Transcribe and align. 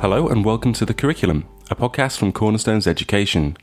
Hello 0.00 0.28
and 0.28 0.44
welcome 0.44 0.72
to 0.74 0.84
The 0.84 0.94
Curriculum, 0.94 1.44
a 1.72 1.74
podcast 1.74 2.18
from 2.18 2.30
Cornerstones 2.30 2.86
Education. 2.86 3.56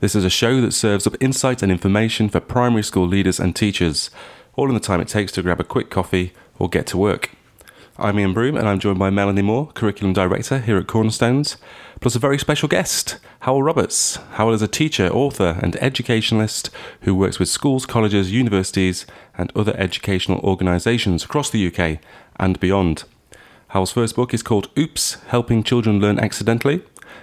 This 0.00 0.14
is 0.14 0.26
a 0.26 0.30
show 0.30 0.60
that 0.60 0.74
serves 0.74 1.06
up 1.06 1.16
insight 1.20 1.62
and 1.62 1.72
information 1.72 2.28
for 2.28 2.38
primary 2.38 2.82
school 2.82 3.06
leaders 3.06 3.40
and 3.40 3.56
teachers, 3.56 4.10
all 4.56 4.68
in 4.68 4.74
the 4.74 4.80
time 4.80 5.00
it 5.00 5.08
takes 5.08 5.32
to 5.32 5.42
grab 5.42 5.58
a 5.58 5.64
quick 5.64 5.88
coffee 5.88 6.34
or 6.58 6.68
get 6.68 6.86
to 6.88 6.98
work. 6.98 7.30
I'm 7.96 8.18
Ian 8.18 8.34
Broom 8.34 8.58
and 8.58 8.68
I'm 8.68 8.78
joined 8.78 8.98
by 8.98 9.08
Melanie 9.08 9.40
Moore, 9.40 9.68
Curriculum 9.72 10.12
Director 10.12 10.58
here 10.58 10.76
at 10.76 10.86
Cornerstones, 10.86 11.56
plus 12.02 12.14
a 12.14 12.18
very 12.18 12.38
special 12.38 12.68
guest, 12.68 13.16
Hywel 13.44 13.64
Roberts. 13.64 14.18
Hywel 14.34 14.52
is 14.52 14.60
a 14.60 14.68
teacher, 14.68 15.08
author, 15.08 15.58
and 15.62 15.76
educationalist 15.76 16.68
who 17.00 17.14
works 17.14 17.38
with 17.38 17.48
schools, 17.48 17.86
colleges, 17.86 18.30
universities, 18.30 19.06
and 19.38 19.50
other 19.56 19.74
educational 19.78 20.40
organisations 20.40 21.24
across 21.24 21.48
the 21.48 21.66
UK 21.66 22.00
and 22.36 22.60
beyond. 22.60 23.04
Hywel's 23.72 23.92
first 23.92 24.16
book 24.16 24.34
is 24.34 24.42
called 24.42 24.68
Oops 24.76 25.14
Helping 25.28 25.62
Children 25.62 26.00
Learn 26.00 26.18
Accidentally, 26.18 26.82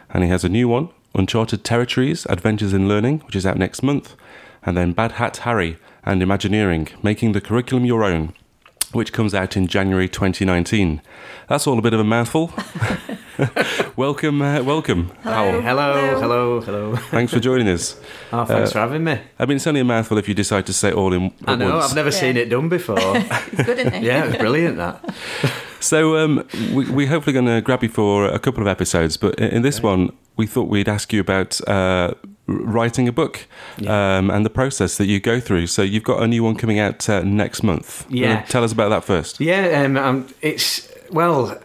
and 0.10 0.24
he 0.24 0.30
has 0.30 0.44
a 0.46 0.50
new 0.50 0.68
one, 0.70 0.90
Uncharted 1.14 1.64
Territories 1.66 2.26
Adventures 2.30 2.74
in 2.74 2.88
Learning, 2.88 3.20
which 3.26 3.36
is 3.36 3.46
out 3.46 3.58
next 3.58 3.84
month, 3.84 4.16
and 4.66 4.78
then 4.78 4.94
Bad 4.94 5.14
Hat 5.14 5.38
Harry 5.38 5.78
and 6.06 6.22
Imagineering 6.24 6.88
Making 7.04 7.34
the 7.34 7.42
Curriculum 7.42 7.84
Your 7.84 8.04
Own, 8.06 8.34
which 8.94 9.12
comes 9.12 9.34
out 9.34 9.58
in 9.58 9.68
January 9.68 10.08
2019. 10.08 11.02
That's 11.50 11.68
all 11.68 11.78
a 11.78 11.82
bit 11.82 11.94
of 11.94 12.00
a 12.00 12.06
mouthful. 12.06 12.54
welcome, 13.98 14.42
uh, 14.42 14.64
welcome, 14.64 15.12
Hywel. 15.26 15.62
Hello, 15.62 16.20
hello, 16.22 16.62
hello. 16.62 16.96
Thanks 16.96 17.34
for 17.34 17.42
joining 17.42 17.68
us. 17.68 18.00
Oh, 18.34 18.44
thanks 18.44 18.74
for 18.74 18.80
having 18.80 19.06
me. 19.06 19.18
I 19.40 19.46
mean, 19.46 19.56
it's 19.56 19.68
only 19.68 19.80
a 19.80 19.86
mouthful 19.86 20.18
if 20.18 20.28
you 20.28 20.34
decide 20.34 20.66
to 20.66 20.74
say 20.74 20.90
it 20.90 20.96
all 20.96 21.14
in 21.14 21.32
I 21.46 21.56
know. 21.56 21.78
Once. 21.78 21.92
I've 21.92 21.96
never 21.96 22.12
seen 22.12 22.36
it 22.36 22.50
done 22.50 22.68
before. 22.68 23.00
He's 23.20 23.64
good, 23.64 23.80
isn't 23.80 23.94
he? 23.94 24.06
yeah, 24.06 24.26
it 24.26 24.28
was 24.28 24.36
brilliant 24.36 24.76
that. 24.78 25.02
So 25.80 26.18
um, 26.18 26.48
we, 26.74 26.90
we're 26.90 27.08
hopefully 27.08 27.34
going 27.34 27.46
to 27.46 27.62
grab 27.62 27.84
you 27.84 27.90
for 27.90 28.26
a 28.26 28.40
couple 28.40 28.62
of 28.62 28.68
episodes, 28.68 29.18
but 29.18 29.36
in, 29.36 29.50
in 29.50 29.62
this 29.62 29.82
one, 29.82 30.12
we 30.36 30.46
thought 30.46 30.68
we'd 30.70 30.90
ask 30.90 31.12
you 31.12 31.20
about 31.20 31.60
uh, 31.68 32.14
writing 32.48 33.08
a 33.08 33.12
book 33.12 33.48
um, 33.88 34.30
and 34.30 34.46
the 34.46 34.50
process 34.50 34.98
that 34.98 35.06
you 35.06 35.20
go 35.20 35.40
through. 35.40 35.68
So 35.68 35.82
you've 35.82 36.04
got 36.04 36.22
a 36.22 36.28
new 36.28 36.44
one 36.44 36.56
coming 36.56 36.80
out 36.80 37.10
uh, 37.10 37.24
next 37.24 37.64
month. 37.64 38.06
Yeah. 38.10 38.44
tell 38.44 38.64
us 38.64 38.72
about 38.72 38.90
that 38.90 39.04
first. 39.04 39.40
Yeah, 39.40 39.84
um, 39.84 39.98
um, 39.98 40.28
it's, 40.42 40.92
well, 41.12 41.60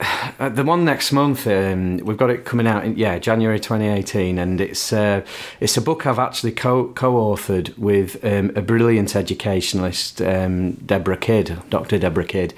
uh, 0.00 0.48
the 0.48 0.64
one 0.64 0.84
next 0.84 1.12
month, 1.12 1.46
um, 1.46 1.98
we've 1.98 2.16
got 2.16 2.30
it 2.30 2.44
coming 2.44 2.66
out 2.66 2.84
in, 2.84 2.96
yeah, 2.96 3.18
January 3.18 3.60
2018, 3.60 4.38
and 4.38 4.60
it's, 4.60 4.92
uh, 4.92 5.24
it's 5.60 5.76
a 5.76 5.82
book 5.82 6.06
I've 6.06 6.18
actually 6.18 6.52
co- 6.52 6.88
co-authored 6.88 7.76
with 7.78 8.22
um, 8.24 8.50
a 8.56 8.62
brilliant 8.62 9.14
educationalist, 9.14 10.20
um, 10.20 10.72
Deborah 10.72 11.16
Kidd, 11.16 11.62
Dr. 11.70 11.98
Deborah 11.98 12.24
Kidd, 12.24 12.54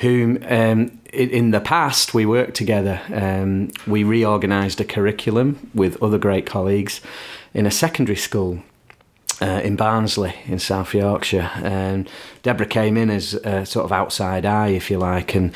whom 0.00 0.38
um, 0.48 0.98
in, 1.12 1.50
the 1.50 1.60
past 1.60 2.14
we 2.14 2.24
worked 2.24 2.54
together. 2.54 3.00
Um, 3.12 3.70
we 3.86 4.02
reorganised 4.02 4.80
a 4.80 4.84
curriculum 4.84 5.70
with 5.74 6.02
other 6.02 6.18
great 6.18 6.46
colleagues 6.46 7.00
in 7.52 7.66
a 7.66 7.70
secondary 7.70 8.16
school 8.16 8.62
uh, 9.42 9.60
in 9.62 9.76
Barnsley 9.76 10.34
in 10.46 10.58
South 10.58 10.94
Yorkshire. 10.94 11.50
And 11.56 12.08
Deborah 12.42 12.66
came 12.66 12.96
in 12.96 13.10
as 13.10 13.34
a 13.34 13.66
sort 13.66 13.84
of 13.84 13.92
outside 13.92 14.46
eye, 14.46 14.68
if 14.68 14.90
you 14.90 14.98
like, 14.98 15.34
and 15.34 15.54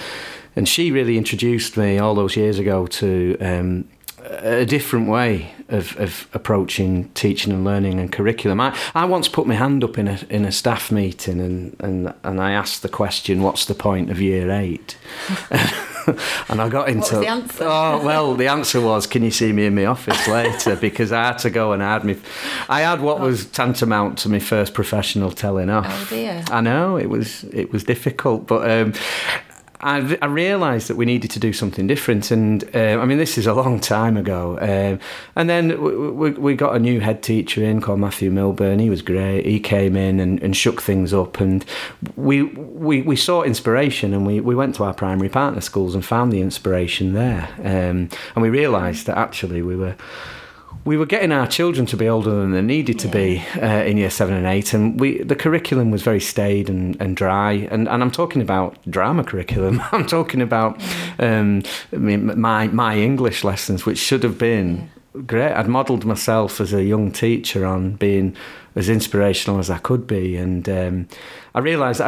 and 0.57 0.69
she 0.69 0.93
really 0.93 1.19
introduced 1.19 1.77
me 1.77 1.99
all 1.99 2.15
those 2.15 2.37
years 2.37 2.61
ago 2.61 2.87
to 2.87 3.37
um, 3.41 3.89
a 4.23 4.65
different 4.65 5.09
way 5.09 5.53
of, 5.69 5.97
of 5.99 6.29
approaching 6.35 7.09
teaching 7.11 7.53
and 7.53 7.65
learning 7.65 7.99
and 7.99 8.13
curriculum. 8.13 8.61
I, 8.61 8.77
I 8.95 9.05
once 9.05 9.29
put 9.29 9.47
my 9.47 9.55
hand 9.55 9.83
up 9.83 9.99
in 9.99 10.09
a 10.09 10.19
in 10.29 10.45
a 10.45 10.53
staff 10.53 10.91
meeting 10.91 11.41
and, 11.41 11.77
and, 11.81 12.15
and 12.23 12.41
I 12.41 12.53
asked 12.53 12.83
the 12.83 12.89
question, 12.89 13.43
"What's 13.43 13.65
the 13.65 13.75
point 13.75 14.11
of 14.11 14.21
year 14.21 14.51
eight? 14.51 14.97
and 16.49 16.61
I 16.61 16.69
got 16.69 16.89
into 16.89 17.17
the 17.17 17.27
answer? 17.27 17.65
Oh 17.65 18.05
well, 18.05 18.35
the 18.35 18.49
answer 18.49 18.81
was, 18.81 19.07
"Can 19.07 19.23
you 19.23 19.31
see 19.31 19.53
me 19.53 19.67
in 19.67 19.75
my 19.75 19.87
office 19.87 20.27
later?" 20.29 20.77
Because 20.85 21.13
I 21.13 21.25
had 21.25 21.39
to 21.39 21.51
go 21.51 21.73
and 21.73 21.83
I 21.83 21.95
had 21.95 22.05
me, 22.05 22.17
I 22.69 22.83
had 22.83 23.01
what 23.01 23.19
was 23.21 23.47
tantamount 23.47 24.19
to 24.19 24.29
my 24.29 24.39
first 24.39 24.75
professional 24.75 25.31
telling 25.31 25.71
off. 25.71 25.87
Oh, 25.89 26.07
dear. 26.15 26.45
I 26.51 26.61
know 26.61 26.99
it 26.99 27.09
was 27.09 27.45
it 27.45 27.73
was 27.73 27.85
difficult, 27.85 28.47
but. 28.47 28.71
Um, 28.71 28.93
I, 29.81 30.17
I 30.23 30.27
realised 30.27 30.89
that 30.89 30.97
we 30.97 31.05
needed 31.05 31.31
to 31.33 31.39
do 31.39 31.53
something 31.53 31.87
different, 31.87 32.31
and 32.31 32.65
uh, 32.75 32.99
I 33.01 33.05
mean 33.05 33.19
this 33.19 33.37
is 33.37 33.47
a 33.47 33.55
long 33.55 33.81
time 33.81 34.17
ago. 34.17 34.59
Um, 34.61 35.01
and 35.37 35.51
then 35.51 35.83
we, 35.83 36.11
we, 36.11 36.31
we 36.31 36.55
got 36.55 36.75
a 36.75 36.79
new 36.79 37.01
head 37.01 37.23
teacher 37.23 37.63
in 37.63 37.81
called 37.81 38.01
Matthew 38.01 38.31
Milburn. 38.31 38.79
He 38.79 38.91
was 38.91 39.03
great. 39.03 39.45
He 39.45 39.61
came 39.61 39.97
in 39.97 40.21
and, 40.21 40.43
and 40.43 40.57
shook 40.57 40.81
things 40.81 41.13
up, 41.13 41.41
and 41.41 41.65
we 42.17 42.43
we, 42.43 43.03
we 43.03 43.17
saw 43.17 43.43
inspiration, 43.43 44.15
and 44.15 44.27
we, 44.27 44.41
we 44.41 44.55
went 44.55 44.75
to 44.77 44.85
our 44.85 44.95
primary 44.95 45.29
partner 45.29 45.61
schools 45.61 45.95
and 45.95 46.05
found 46.05 46.33
the 46.33 46.41
inspiration 46.41 47.13
there. 47.13 47.49
Um, 47.59 48.09
and 48.35 48.43
we 48.43 48.51
realised 48.51 49.07
that 49.07 49.19
actually 49.19 49.63
we 49.63 49.77
were 49.77 49.97
we 50.85 50.97
were 50.97 51.07
getting 51.07 51.33
our 51.33 51.47
children 51.47 51.87
to 51.87 51.97
be 51.97 52.09
older 52.09 52.31
than 52.31 52.53
they 52.53 52.63
needed 52.63 52.99
to 53.01 53.09
be 53.09 53.43
uh, 53.61 53.85
in 53.85 53.97
year 53.97 54.11
seven 54.11 54.35
and 54.35 54.47
eight, 54.47 54.75
and 54.75 55.01
we 55.01 55.23
the 55.23 55.37
curriculum 55.37 55.91
was 55.91 56.03
very 56.03 56.21
staid 56.21 56.69
and, 56.69 57.01
and 57.01 57.17
dry. 57.17 57.53
And, 57.71 57.89
and 57.89 58.03
I'm 58.03 58.11
talking 58.11 58.43
about 58.43 58.77
drama 58.91 59.25
curriculum. 59.25 59.83
I'm 59.93 60.07
talking 60.07 60.43
about 60.43 60.81
um, 61.19 61.63
I 61.93 61.97
mean, 61.97 62.39
my 62.39 62.69
my 62.69 62.99
English 62.99 63.45
lessons, 63.45 63.87
which 63.87 63.99
should 63.99 64.23
have 64.23 64.39
been 64.39 64.91
great. 65.27 65.53
I'd 65.53 65.69
modelled 65.69 66.05
myself 66.05 66.61
as 66.61 66.73
a 66.73 66.83
young 66.83 67.13
teacher 67.13 67.65
on 67.65 67.93
being 67.93 68.37
as 68.77 68.89
inspirational 68.89 69.61
as 69.61 69.71
I 69.71 69.79
could 69.79 70.07
be, 70.07 70.37
and 70.37 70.69
um, 70.69 71.09
I 71.55 71.61
realised 71.61 72.01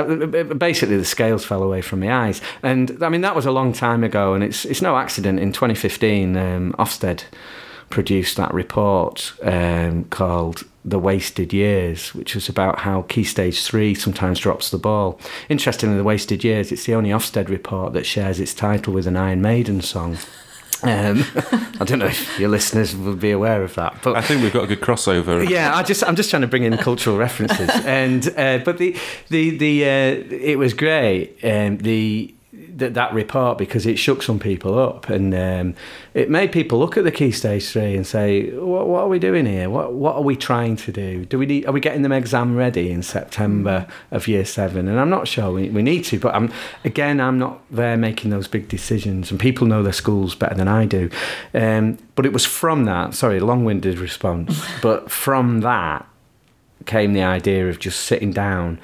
basically 0.58 0.96
the 0.96 1.04
scales 1.04 1.44
fell 1.44 1.62
away 1.62 1.80
from 1.80 2.00
my 2.00 2.12
eyes. 2.12 2.40
And 2.62 3.02
I 3.02 3.08
mean 3.08 3.22
that 3.22 3.36
was 3.36 3.46
a 3.46 3.52
long 3.52 3.72
time 3.72 4.04
ago, 4.04 4.34
and 4.34 4.44
it's 4.44 4.64
it's 4.64 4.82
no 4.82 4.96
accident. 4.96 5.38
In 5.38 5.52
2015, 5.52 6.36
um, 6.36 6.74
Ofsted 6.78 7.24
produced 7.90 8.36
that 8.36 8.52
report 8.52 9.32
um, 9.42 10.04
called 10.04 10.64
The 10.84 10.98
Wasted 10.98 11.52
Years, 11.52 12.14
which 12.14 12.34
was 12.34 12.48
about 12.48 12.80
how 12.80 13.02
Key 13.02 13.24
Stage 13.24 13.64
3 13.64 13.94
sometimes 13.94 14.40
drops 14.40 14.70
the 14.70 14.78
ball. 14.78 15.20
Interestingly, 15.48 15.96
The 15.96 16.04
Wasted 16.04 16.44
Years, 16.44 16.72
it's 16.72 16.84
the 16.84 16.94
only 16.94 17.10
Ofsted 17.10 17.48
report 17.48 17.92
that 17.94 18.06
shares 18.06 18.40
its 18.40 18.54
title 18.54 18.92
with 18.92 19.06
an 19.06 19.16
Iron 19.16 19.40
Maiden 19.40 19.80
song. 19.80 20.18
Um, 20.82 21.24
I 21.80 21.84
don't 21.84 21.98
know 21.98 22.06
if 22.06 22.38
your 22.38 22.50
listeners 22.50 22.94
would 22.94 23.18
be 23.18 23.30
aware 23.30 23.62
of 23.62 23.74
that, 23.76 24.02
but 24.02 24.14
I 24.14 24.20
think 24.20 24.42
we've 24.42 24.52
got 24.52 24.64
a 24.64 24.66
good 24.66 24.80
crossover. 24.80 25.48
yeah, 25.48 25.74
I 25.74 25.82
just 25.82 26.04
I'm 26.06 26.16
just 26.16 26.28
trying 26.28 26.42
to 26.42 26.48
bring 26.48 26.64
in 26.64 26.76
cultural 26.76 27.16
references, 27.16 27.70
and 27.86 28.28
uh, 28.36 28.58
but 28.58 28.76
the 28.76 28.94
the 29.30 29.56
the 29.56 29.84
uh, 29.84 29.88
it 29.88 30.58
was 30.58 30.74
great. 30.74 31.38
Um, 31.42 31.78
the 31.78 32.35
that 32.76 32.92
that 32.92 33.12
report 33.14 33.56
because 33.56 33.86
it 33.86 33.98
shook 33.98 34.22
some 34.22 34.38
people 34.38 34.78
up 34.78 35.08
and 35.08 35.34
um, 35.34 35.74
it 36.12 36.28
made 36.28 36.52
people 36.52 36.78
look 36.78 36.98
at 36.98 37.04
the 37.04 37.10
key 37.10 37.30
stage 37.30 37.66
three 37.70 37.96
and 37.96 38.06
say, 38.06 38.50
what, 38.50 38.86
what 38.86 39.00
are 39.00 39.08
we 39.08 39.18
doing 39.18 39.46
here? 39.46 39.70
What 39.70 39.94
what 39.94 40.14
are 40.14 40.22
we 40.22 40.36
trying 40.36 40.76
to 40.76 40.92
do? 40.92 41.24
Do 41.24 41.38
we 41.38 41.46
need? 41.46 41.66
Are 41.66 41.72
we 41.72 41.80
getting 41.80 42.02
them 42.02 42.12
exam 42.12 42.54
ready 42.54 42.90
in 42.90 43.02
September 43.02 43.86
of 44.10 44.28
year 44.28 44.44
seven? 44.44 44.88
And 44.88 45.00
I'm 45.00 45.08
not 45.08 45.26
sure 45.26 45.50
we, 45.52 45.70
we 45.70 45.82
need 45.82 46.04
to, 46.04 46.20
but 46.20 46.34
I'm 46.34 46.52
again 46.84 47.18
I'm 47.18 47.38
not 47.38 47.62
there 47.70 47.96
making 47.96 48.30
those 48.30 48.46
big 48.46 48.68
decisions, 48.68 49.30
and 49.30 49.40
people 49.40 49.66
know 49.66 49.82
their 49.82 49.94
schools 49.94 50.34
better 50.34 50.54
than 50.54 50.68
I 50.68 50.84
do. 50.84 51.08
Um, 51.54 51.98
but 52.14 52.26
it 52.26 52.32
was 52.32 52.44
from 52.44 52.84
that. 52.84 53.14
Sorry, 53.14 53.40
long-winded 53.40 53.98
response, 53.98 54.62
but 54.82 55.10
from 55.10 55.60
that 55.60 56.06
came 56.84 57.14
the 57.14 57.22
idea 57.22 57.68
of 57.68 57.78
just 57.78 58.00
sitting 58.00 58.32
down 58.32 58.78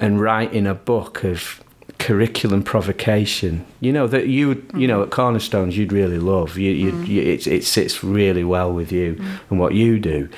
and 0.00 0.20
writing 0.20 0.66
a 0.66 0.74
book 0.74 1.22
of 1.22 1.62
curriculum 2.06 2.62
provocation. 2.62 3.66
You 3.80 3.92
know 3.92 4.06
that 4.06 4.28
you 4.28 4.64
you 4.76 4.86
know 4.86 5.02
at 5.02 5.10
Cornerstones 5.10 5.76
you'd 5.76 5.92
really 5.92 6.20
love. 6.20 6.56
You, 6.56 6.70
you, 6.70 6.96
you 7.02 7.20
it, 7.20 7.48
it 7.48 7.64
sits 7.64 8.04
really 8.04 8.44
well 8.44 8.72
with 8.72 8.92
you 8.92 9.20
and 9.50 9.58
what 9.58 9.74
you 9.74 9.98
do. 9.98 10.28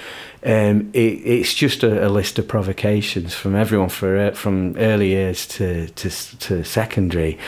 Um, 0.46 0.90
it, 0.94 1.20
it's 1.26 1.52
just 1.52 1.82
a, 1.82 2.06
a 2.06 2.08
list 2.08 2.38
of 2.38 2.48
provocations 2.48 3.34
from 3.34 3.54
everyone 3.54 3.90
for 3.90 4.32
from 4.32 4.78
early 4.78 5.08
years 5.08 5.46
to 5.48 5.88
to, 5.88 6.08
to 6.38 6.64
secondary 6.64 7.38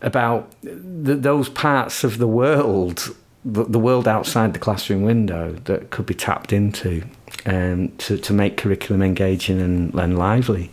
about 0.00 0.52
th 0.62 1.18
those 1.22 1.48
parts 1.48 2.04
of 2.04 2.18
the 2.18 2.28
world, 2.28 3.16
the, 3.44 3.64
the 3.64 3.80
world 3.80 4.06
outside 4.06 4.52
the 4.52 4.60
classroom 4.60 5.02
window 5.02 5.54
that 5.64 5.90
could 5.90 6.06
be 6.06 6.14
tapped 6.14 6.52
into 6.52 7.02
um, 7.46 7.88
to, 7.98 8.16
to 8.16 8.32
make 8.32 8.62
curriculum 8.62 9.02
engaging 9.02 9.60
and, 9.60 9.94
and 9.94 10.16
lively. 10.16 10.70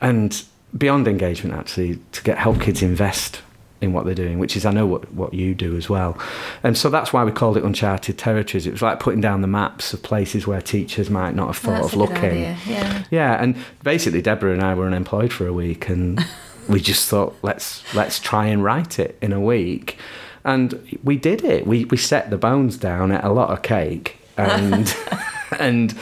And 0.00 0.42
beyond 0.76 1.08
engagement, 1.08 1.54
actually, 1.54 1.98
to 2.12 2.22
get 2.22 2.38
help 2.38 2.60
kids 2.60 2.82
invest 2.82 3.42
in 3.80 3.92
what 3.92 4.04
they're 4.04 4.14
doing, 4.14 4.38
which 4.38 4.56
is, 4.56 4.66
I 4.66 4.72
know, 4.72 4.86
what, 4.86 5.10
what 5.12 5.32
you 5.32 5.54
do 5.54 5.76
as 5.76 5.88
well. 5.88 6.18
And 6.62 6.76
so 6.76 6.90
that's 6.90 7.12
why 7.12 7.24
we 7.24 7.32
called 7.32 7.56
it 7.56 7.64
Uncharted 7.64 8.18
Territories. 8.18 8.66
It 8.66 8.72
was 8.72 8.82
like 8.82 9.00
putting 9.00 9.20
down 9.20 9.40
the 9.40 9.46
maps 9.46 9.94
of 9.94 10.02
places 10.02 10.46
where 10.46 10.60
teachers 10.60 11.08
might 11.08 11.34
not 11.34 11.46
have 11.46 11.56
thought 11.56 11.82
of 11.82 11.96
looking. 11.96 12.42
yeah. 12.66 13.04
Yeah, 13.10 13.42
and 13.42 13.56
basically 13.82 14.20
Deborah 14.20 14.52
and 14.52 14.62
I 14.62 14.74
were 14.74 14.86
unemployed 14.86 15.32
for 15.32 15.46
a 15.46 15.52
week, 15.52 15.88
and 15.88 16.24
we 16.68 16.80
just 16.80 17.08
thought 17.08 17.36
let's 17.42 17.82
let's 17.94 18.18
try 18.18 18.46
and 18.46 18.62
write 18.62 18.98
it 18.98 19.16
in 19.22 19.32
a 19.32 19.40
week, 19.40 19.96
and 20.44 20.98
we 21.02 21.16
did 21.16 21.42
it. 21.42 21.66
We 21.66 21.86
we 21.86 21.96
set 21.96 22.30
the 22.30 22.38
bones 22.38 22.76
down, 22.76 23.12
ate 23.12 23.24
a 23.24 23.32
lot 23.32 23.50
of 23.50 23.62
cake, 23.62 24.18
and 24.36 24.94
and 25.58 25.96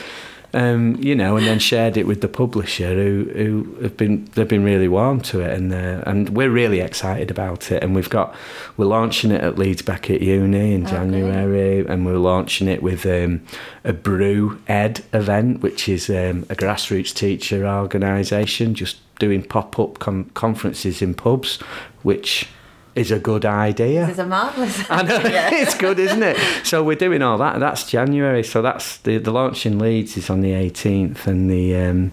um, 0.54 0.96
you 1.00 1.14
know, 1.14 1.36
and 1.36 1.46
then 1.46 1.58
shared 1.58 1.96
it 1.96 2.06
with 2.06 2.20
the 2.20 2.28
publisher, 2.28 2.94
who 2.94 3.30
who 3.34 3.82
have 3.82 3.96
been 3.96 4.28
they've 4.34 4.48
been 4.48 4.64
really 4.64 4.88
warm 4.88 5.20
to 5.22 5.40
it, 5.40 5.56
and 5.56 5.72
uh, 5.72 6.02
and 6.06 6.30
we're 6.30 6.50
really 6.50 6.80
excited 6.80 7.30
about 7.30 7.70
it. 7.70 7.82
And 7.82 7.94
we've 7.94 8.08
got 8.10 8.34
we're 8.76 8.86
launching 8.86 9.30
it 9.30 9.42
at 9.42 9.58
Leeds 9.58 9.82
back 9.82 10.10
at 10.10 10.22
Uni 10.22 10.74
in 10.74 10.86
Okay. 10.86 10.92
January, 10.96 11.86
and 11.86 12.06
we're 12.06 12.16
launching 12.16 12.68
it 12.68 12.82
with 12.82 13.04
um, 13.04 13.42
a 13.84 13.92
Brew 13.92 14.58
Ed 14.66 15.04
event, 15.12 15.60
which 15.60 15.88
is 15.88 16.08
um, 16.08 16.46
a 16.48 16.54
grassroots 16.54 17.14
teacher 17.14 17.66
organisation, 17.66 18.74
just 18.74 18.98
doing 19.18 19.42
pop 19.42 19.78
up 19.78 19.98
com- 19.98 20.30
conferences 20.34 21.02
in 21.02 21.12
pubs, 21.14 21.56
which 22.02 22.48
is 22.98 23.10
a 23.10 23.18
good 23.18 23.44
idea. 23.44 24.08
Is 24.08 24.18
a 24.18 24.26
marvellous. 24.26 24.88
I 24.90 25.02
know 25.02 25.18
Yeah. 25.20 25.50
it's 25.62 25.76
good, 25.76 25.98
isn't 25.98 26.22
it? 26.22 26.36
So 26.64 26.82
we're 26.82 26.96
doing 26.96 27.22
all 27.22 27.38
that. 27.38 27.60
That's 27.60 27.88
January. 27.90 28.42
So 28.44 28.60
that's 28.62 28.98
the 28.98 29.18
the 29.18 29.30
launch 29.30 29.64
in 29.66 29.78
Leeds 29.78 30.16
is 30.16 30.28
on 30.30 30.40
the 30.40 30.52
18th, 30.52 31.26
and 31.26 31.48
the 31.50 31.76
um, 31.76 32.12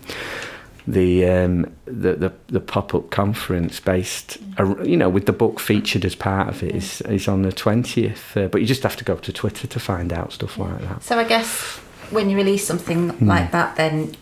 the 0.88 1.28
um, 1.28 1.66
the 1.86 2.14
the, 2.16 2.34
the 2.48 2.60
pop 2.60 2.94
up 2.96 3.10
conference 3.10 3.80
based, 3.80 4.38
you 4.84 4.96
know, 4.98 5.10
with 5.10 5.26
the 5.26 5.34
book 5.34 5.60
featured 5.60 6.06
as 6.06 6.16
part 6.16 6.48
of 6.50 6.64
it 6.64 6.76
is 6.76 7.02
is 7.02 7.28
on 7.28 7.42
the 7.42 7.52
20th. 7.52 8.38
Uh, 8.46 8.48
but 8.48 8.62
you 8.62 8.68
just 8.68 8.84
have 8.84 8.96
to 8.98 9.04
go 9.04 9.16
to 9.16 9.32
Twitter 9.34 9.68
to 9.68 9.80
find 9.80 10.14
out 10.14 10.32
stuff 10.34 10.58
like 10.58 10.80
that. 10.82 11.04
So 11.04 11.18
I 11.20 11.24
guess 11.24 11.78
when 12.12 12.30
you 12.30 12.38
release 12.38 12.66
something 12.68 13.10
Hmm. 13.10 13.28
like 13.28 13.52
that, 13.52 13.76
then 13.76 14.16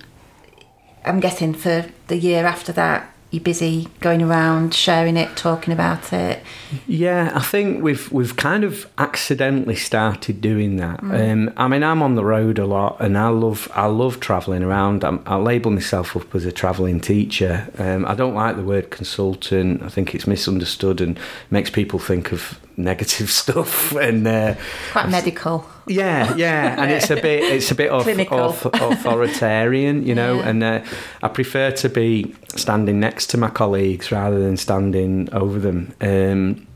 I'm 1.05 1.19
guessing 1.19 1.53
for 1.53 1.85
the 2.07 2.15
year 2.17 2.45
after 2.45 2.71
that, 2.73 3.12
you're 3.33 3.41
busy 3.41 3.87
going 3.99 4.21
around 4.21 4.75
sharing 4.75 5.17
it, 5.17 5.35
talking 5.35 5.73
about 5.73 6.13
it. 6.13 6.39
Yeah, 6.85 7.31
I 7.33 7.39
think 7.39 7.81
we've 7.81 8.11
we've 8.11 8.35
kind 8.35 8.63
of 8.63 8.87
accidentally 8.99 9.75
started 9.75 10.39
doing 10.39 10.75
that. 10.77 11.01
Um, 11.01 11.51
I 11.57 11.67
mean, 11.67 11.83
I'm 11.83 12.03
on 12.03 12.13
the 12.13 12.23
road 12.23 12.59
a 12.59 12.65
lot, 12.67 12.97
and 12.99 13.17
I 13.17 13.29
love 13.29 13.71
I 13.73 13.87
love 13.87 14.19
travelling 14.19 14.61
around. 14.61 15.03
I'm, 15.03 15.23
I 15.25 15.37
label 15.37 15.71
myself 15.71 16.15
up 16.15 16.35
as 16.35 16.45
a 16.45 16.51
travelling 16.51 16.99
teacher. 16.99 17.67
Um, 17.79 18.05
I 18.05 18.13
don't 18.13 18.35
like 18.35 18.55
the 18.55 18.63
word 18.63 18.91
consultant. 18.91 19.81
I 19.81 19.89
think 19.89 20.13
it's 20.13 20.27
misunderstood 20.27 21.01
and 21.01 21.19
makes 21.49 21.71
people 21.71 21.97
think 21.97 22.31
of 22.31 22.59
negative 22.77 23.31
stuff. 23.41 23.93
And 23.93 24.27
uh, 24.27 24.53
Quite 24.91 25.09
medical. 25.09 25.65
Yeah, 25.87 26.35
yeah, 26.35 26.81
and 26.81 26.91
it's 26.91 27.09
a 27.09 27.15
bit 27.15 27.43
it's 27.43 27.71
a 27.71 27.75
bit 27.75 27.89
of, 27.91 28.07
of 28.07 28.65
authoritarian, 28.73 30.05
you 30.05 30.15
know, 30.15 30.35
Yeah. 30.35 30.49
and 30.49 30.63
uh, 30.63 30.83
I 31.21 31.27
prefer 31.27 31.71
to 31.71 31.89
be 31.89 32.35
standing 32.55 32.99
next 32.99 33.27
to 33.31 33.37
my 33.37 33.49
colleagues 33.49 34.11
rather 34.11 34.39
than 34.39 34.57
standing 34.57 35.29
over 35.33 35.59
them. 35.59 35.93
Um, 36.01 36.67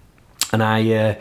and 0.54 0.64
I, 0.64 0.92
uh, 0.94 1.16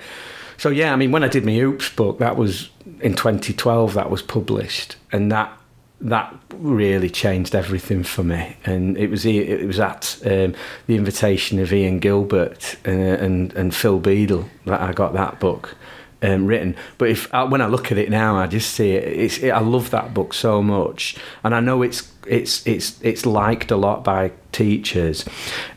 so 0.57 0.69
yeah, 0.71 0.93
I 0.93 0.97
mean, 0.97 1.11
when 1.13 1.25
I 1.25 1.29
did 1.29 1.45
my 1.45 1.59
Oops 1.59 1.89
book, 1.91 2.19
that 2.19 2.37
was 2.37 2.71
in 3.01 3.15
2012. 3.15 3.95
That 3.95 4.11
was 4.11 4.23
published, 4.23 4.97
and 5.13 5.31
that 5.33 5.53
that 6.01 6.35
really 6.59 7.09
changed 7.09 7.55
everything 7.55 8.03
for 8.05 8.23
me. 8.23 8.57
And 8.65 8.97
it 8.99 9.11
was 9.11 9.25
it 9.27 9.67
was 9.67 9.81
at 9.81 10.19
um, 10.25 10.55
the 10.87 10.97
invitation 10.97 11.59
of 11.59 11.73
Ian 11.73 11.99
Gilbert 11.99 12.77
uh, 12.87 12.91
and 12.91 13.53
and 13.55 13.75
Phil 13.75 13.99
Beadle 13.99 14.49
that 14.67 14.81
I 14.81 14.93
got 14.93 15.13
that 15.15 15.41
book 15.41 15.77
um, 16.23 16.47
written. 16.47 16.77
But 16.99 17.11
if 17.11 17.33
I, 17.35 17.45
when 17.45 17.61
I 17.61 17.67
look 17.67 17.93
at 17.93 17.99
it 17.99 18.11
now, 18.11 18.37
I 18.37 18.47
just 18.47 18.71
see 18.75 18.93
it. 18.93 19.05
It's 19.05 19.39
it, 19.39 19.51
I 19.51 19.61
love 19.61 19.91
that 19.91 20.15
book 20.15 20.33
so 20.35 20.63
much, 20.63 21.17
and 21.45 21.55
I 21.55 21.61
know 21.61 21.83
it's 21.83 22.13
it's 22.27 22.67
it's 22.67 23.01
it's 23.03 23.25
liked 23.27 23.71
a 23.71 23.77
lot 23.77 24.03
by 24.05 24.33
teachers. 24.53 25.25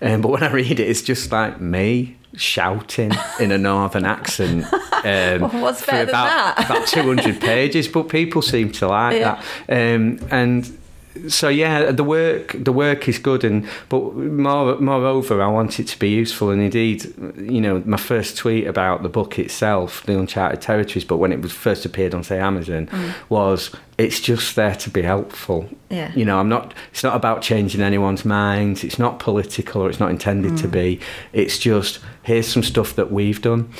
Um, 0.01 0.21
but 0.21 0.29
when 0.29 0.43
I 0.43 0.51
read 0.51 0.79
it, 0.79 0.87
it's 0.89 1.01
just 1.01 1.31
like 1.31 1.59
me 1.59 2.15
shouting 2.35 3.11
in 3.39 3.51
a 3.51 3.57
northern 3.57 4.05
accent. 4.05 4.63
Um, 4.71 4.79
Well, 5.03 5.61
what's 5.61 5.81
for 5.83 5.91
about, 6.01 6.55
that? 6.57 6.65
about 6.65 6.87
200 6.87 7.41
pages, 7.41 7.87
but 7.87 8.07
people 8.09 8.41
seem 8.41 8.71
to 8.73 8.87
like 8.87 9.17
Yeah. 9.19 9.41
that. 9.67 9.95
Um, 9.95 10.19
and 10.29 10.77
so 11.27 11.49
yeah, 11.49 11.91
the 11.91 12.03
work 12.03 12.55
the 12.57 12.71
work 12.71 13.07
is 13.07 13.19
good, 13.19 13.43
and 13.43 13.67
but 13.89 14.15
more 14.15 14.79
moreover, 14.79 15.41
I 15.41 15.47
want 15.47 15.79
it 15.79 15.87
to 15.87 15.99
be 15.99 16.09
useful. 16.09 16.49
And 16.49 16.61
indeed, 16.61 17.05
you 17.37 17.61
know, 17.61 17.83
my 17.85 17.97
first 17.97 18.37
tweet 18.37 18.67
about 18.67 19.03
the 19.03 19.09
book 19.09 19.37
itself, 19.39 20.03
the 20.05 20.17
Uncharted 20.17 20.61
Territories, 20.61 21.03
but 21.03 21.17
when 21.17 21.31
it 21.31 21.41
was 21.41 21.51
first 21.51 21.85
appeared 21.85 22.13
on 22.13 22.23
say 22.23 22.39
Amazon, 22.39 22.87
mm. 22.87 23.13
was 23.29 23.75
it's 23.97 24.21
just 24.21 24.55
there 24.55 24.75
to 24.75 24.89
be 24.89 25.01
helpful. 25.01 25.69
Yeah. 25.89 26.11
You 26.15 26.25
know, 26.25 26.39
I'm 26.39 26.49
not. 26.49 26.73
It's 26.91 27.03
not 27.03 27.15
about 27.15 27.41
changing 27.41 27.81
anyone's 27.81 28.23
minds. 28.23 28.83
It's 28.83 28.97
not 28.97 29.19
political, 29.19 29.81
or 29.81 29.89
it's 29.89 29.99
not 29.99 30.09
intended 30.09 30.57
to 30.57 30.67
mm. 30.67 30.71
be. 30.71 30.99
It's 31.33 31.57
just 31.57 31.99
here's 32.23 32.47
some 32.47 32.63
stuff 32.63 32.95
that 32.95 33.11
we've 33.11 33.41
done. 33.41 33.71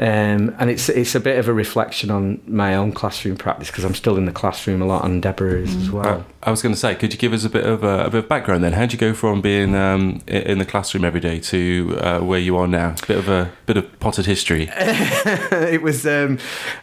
Um, 0.00 0.56
and 0.58 0.70
it's 0.70 0.88
it's 0.88 1.14
a 1.14 1.20
bit 1.20 1.38
of 1.38 1.46
a 1.46 1.52
reflection 1.52 2.10
on 2.10 2.40
my 2.46 2.74
own 2.74 2.90
classroom 2.90 3.36
practice 3.36 3.68
because 3.68 3.84
I'm 3.84 3.94
still 3.94 4.16
in 4.16 4.24
the 4.24 4.32
classroom 4.32 4.80
a 4.80 4.86
lot, 4.86 5.04
and 5.04 5.20
Deborah 5.20 5.60
is 5.60 5.76
as 5.76 5.90
well. 5.90 6.24
I 6.42 6.50
was 6.50 6.62
going 6.62 6.74
to 6.74 6.80
say, 6.80 6.94
could 6.94 7.12
you 7.12 7.18
give 7.18 7.34
us 7.34 7.44
a 7.44 7.50
bit 7.50 7.66
of 7.66 7.84
a, 7.84 8.06
a 8.06 8.10
bit 8.10 8.24
of 8.24 8.28
background 8.28 8.64
then? 8.64 8.72
How 8.72 8.80
would 8.80 8.94
you 8.94 8.98
go 8.98 9.12
from 9.12 9.42
being 9.42 9.76
um, 9.76 10.22
in 10.26 10.58
the 10.58 10.64
classroom 10.64 11.04
every 11.04 11.20
day 11.20 11.38
to 11.40 11.98
uh, 12.00 12.20
where 12.20 12.38
you 12.38 12.56
are 12.56 12.66
now? 12.66 12.94
A 13.02 13.06
bit 13.06 13.18
of 13.18 13.28
a 13.28 13.52
bit 13.66 13.76
of 13.76 14.00
potted 14.00 14.24
history. 14.24 14.70
it 14.74 15.82
was 15.82 16.06
um, 16.06 16.38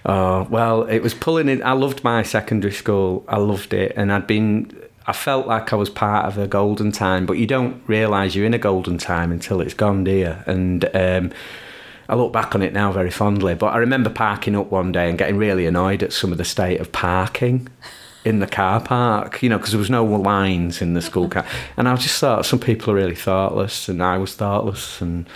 oh 0.06 0.44
well, 0.52 0.84
it 0.84 1.00
was 1.00 1.16
pulling 1.16 1.50
in. 1.50 1.64
I 1.64 1.72
loved 1.72 2.04
my 2.04 2.22
secondary 2.22 2.74
school. 2.74 3.25
I 3.28 3.38
loved 3.38 3.74
it, 3.74 3.94
and 3.96 4.14
I'd 4.14 4.28
been. 4.28 4.80
I 5.08 5.14
felt 5.14 5.48
like 5.48 5.74
I 5.74 5.75
was 5.75 5.90
part 5.90 6.25
of 6.28 6.38
a 6.38 6.48
golden 6.48 6.92
time, 6.92 7.25
but 7.25 7.40
you 7.40 7.48
don't 7.48 7.81
realise 7.88 8.36
you're 8.36 8.46
in 8.46 8.54
a 8.54 8.60
golden 8.60 9.00
time 9.00 9.31
until 9.31 9.60
it's 9.60 9.74
gone, 9.74 10.04
dear. 10.04 10.44
And 10.46 10.86
um, 10.94 11.31
I 12.09 12.15
look 12.15 12.31
back 12.31 12.56
on 12.56 12.62
it 12.62 12.74
now 12.74 12.92
very 12.92 13.12
fondly. 13.12 13.54
But 13.56 13.68
I 13.68 13.77
remember 13.77 14.09
parking 14.09 14.56
up 14.56 14.71
one 14.71 14.92
day 14.92 15.09
and 15.09 15.18
getting 15.18 15.38
really 15.38 15.65
annoyed 15.65 16.04
at 16.04 16.13
some 16.13 16.31
of 16.31 16.38
the 16.38 16.45
state 16.45 16.80
of 16.80 16.92
parking 16.92 17.68
in 18.24 18.39
the 18.39 18.48
car 18.48 18.81
park, 18.81 19.42
you 19.42 19.50
know, 19.50 19.57
because 19.57 19.71
there 19.71 19.80
was 19.80 19.89
no 19.89 20.04
lines 20.04 20.81
in 20.81 20.94
the 20.94 21.01
school 21.01 21.30
car. 21.30 21.45
And 21.77 21.88
I 21.88 21.95
just 21.95 22.19
thought 22.19 22.45
some 22.45 22.59
people 22.59 22.92
are 22.92 22.95
really 22.95 23.15
thoughtless, 23.15 23.88
and 23.88 24.04
I 24.04 24.18
was 24.18 24.36
thoughtless, 24.36 25.01
and 25.01 25.30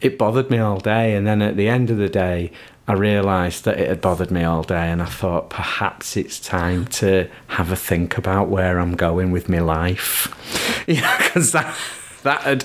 it 0.00 0.18
bothered 0.18 0.50
me 0.50 0.58
all 0.58 0.80
day. 0.80 1.14
And 1.14 1.26
then 1.26 1.42
at 1.42 1.56
the 1.56 1.68
end 1.68 1.90
of 1.90 1.96
the 1.96 2.08
day, 2.08 2.50
I 2.86 2.92
realised 2.92 3.64
that 3.64 3.78
it 3.78 3.88
had 3.88 4.00
bothered 4.00 4.30
me 4.30 4.42
all 4.44 4.62
day, 4.62 4.90
and 4.90 5.00
I 5.00 5.06
thought 5.06 5.48
perhaps 5.48 6.16
it's 6.16 6.40
time 6.40 6.86
to 6.86 7.28
have 7.48 7.70
a 7.70 7.76
think 7.76 8.18
about 8.18 8.48
where 8.48 8.78
I'm 8.78 8.96
going 8.96 9.30
with 9.30 9.48
my 9.48 9.60
life, 9.60 10.84
you 10.88 11.00
know, 11.00 11.16
because 11.18 11.52
that 11.52 11.74
that 12.24 12.42
had 12.42 12.64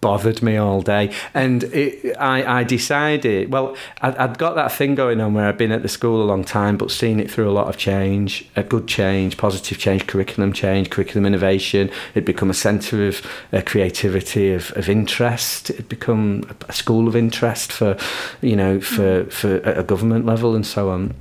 bothered 0.00 0.42
me 0.42 0.56
all 0.56 0.80
day. 0.80 1.14
And 1.34 1.64
it, 1.64 2.16
I, 2.18 2.60
I 2.60 2.64
decided, 2.64 3.52
well, 3.52 3.76
I'd, 4.00 4.16
I'd 4.16 4.38
got 4.38 4.54
that 4.54 4.72
thing 4.72 4.94
going 4.94 5.20
on 5.20 5.34
where 5.34 5.46
I'd 5.46 5.58
been 5.58 5.72
at 5.72 5.82
the 5.82 5.88
school 5.88 6.22
a 6.22 6.26
long 6.26 6.44
time, 6.44 6.76
but 6.76 6.90
seen 6.90 7.20
it 7.20 7.30
through 7.30 7.48
a 7.48 7.52
lot 7.52 7.68
of 7.68 7.76
change, 7.76 8.48
a 8.56 8.62
good 8.62 8.86
change, 8.86 9.36
positive 9.36 9.78
change, 9.78 10.06
curriculum 10.06 10.52
change, 10.52 10.90
curriculum 10.90 11.26
innovation. 11.26 11.90
It'd 12.14 12.24
become 12.24 12.50
a 12.50 12.54
centre 12.54 13.06
of 13.06 13.26
uh, 13.52 13.62
creativity, 13.64 14.52
of, 14.52 14.72
of 14.76 14.88
interest. 14.88 15.70
It'd 15.70 15.88
become 15.88 16.44
a, 16.68 16.72
school 16.72 17.08
of 17.08 17.16
interest 17.16 17.72
for, 17.72 17.96
you 18.40 18.56
know, 18.56 18.80
for, 18.80 19.24
for 19.24 19.58
a 19.58 19.82
government 19.82 20.26
level 20.26 20.54
and 20.54 20.66
so 20.66 20.90
on. 20.90 21.14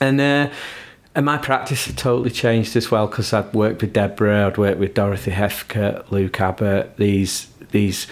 And, 0.00 0.20
uh, 0.20 0.50
and 1.14 1.24
my 1.24 1.38
practice 1.38 1.86
had 1.86 1.96
totally 1.96 2.30
changed 2.30 2.74
as 2.74 2.90
well 2.90 3.06
because 3.06 3.32
I'd 3.32 3.54
worked 3.54 3.82
with 3.82 3.92
Deborah, 3.92 4.48
I'd 4.48 4.58
worked 4.58 4.80
with 4.80 4.94
Dorothy 4.94 5.30
Heathcote, 5.30 6.10
Luke 6.10 6.40
Abbott, 6.40 6.96
these 6.96 7.46
these 7.74 8.06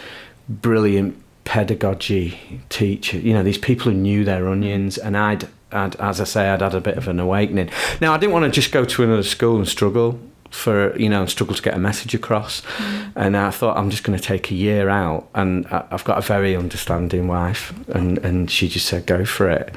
brilliant 0.48 1.16
pedagogy 1.44 2.60
teachers, 2.68 3.22
you 3.24 3.32
know, 3.32 3.42
these 3.42 3.58
people 3.58 3.90
who 3.90 3.96
knew 3.96 4.24
their 4.24 4.48
onions, 4.48 4.98
and 4.98 5.16
I'd, 5.16 5.48
I'd, 5.70 5.96
as 5.96 6.20
I 6.20 6.24
say, 6.24 6.50
I'd 6.50 6.60
had 6.60 6.74
a 6.74 6.80
bit 6.80 6.98
of 6.98 7.08
an 7.08 7.18
awakening. 7.18 7.70
Now, 8.00 8.12
I 8.12 8.18
didn't 8.18 8.32
want 8.32 8.44
to 8.44 8.50
just 8.50 8.72
go 8.72 8.84
to 8.84 9.02
another 9.04 9.22
school 9.22 9.56
and 9.56 9.66
struggle 9.66 10.20
for, 10.50 10.94
you 10.98 11.08
know, 11.08 11.20
and 11.22 11.30
struggle 11.30 11.54
to 11.54 11.62
get 11.62 11.74
a 11.74 11.78
message 11.78 12.14
across. 12.14 12.60
Mm-hmm. 12.60 13.18
And 13.18 13.36
I 13.36 13.50
thought 13.50 13.78
I'm 13.78 13.88
just 13.88 14.04
going 14.04 14.18
to 14.18 14.22
take 14.22 14.50
a 14.50 14.54
year 14.54 14.88
out, 14.88 15.28
and 15.34 15.66
I've 15.68 16.04
got 16.04 16.18
a 16.18 16.22
very 16.22 16.54
understanding 16.54 17.28
wife, 17.28 17.72
and, 17.88 18.18
and 18.18 18.50
she 18.50 18.68
just 18.68 18.86
said, 18.86 19.06
go 19.06 19.24
for 19.24 19.48
it 19.48 19.74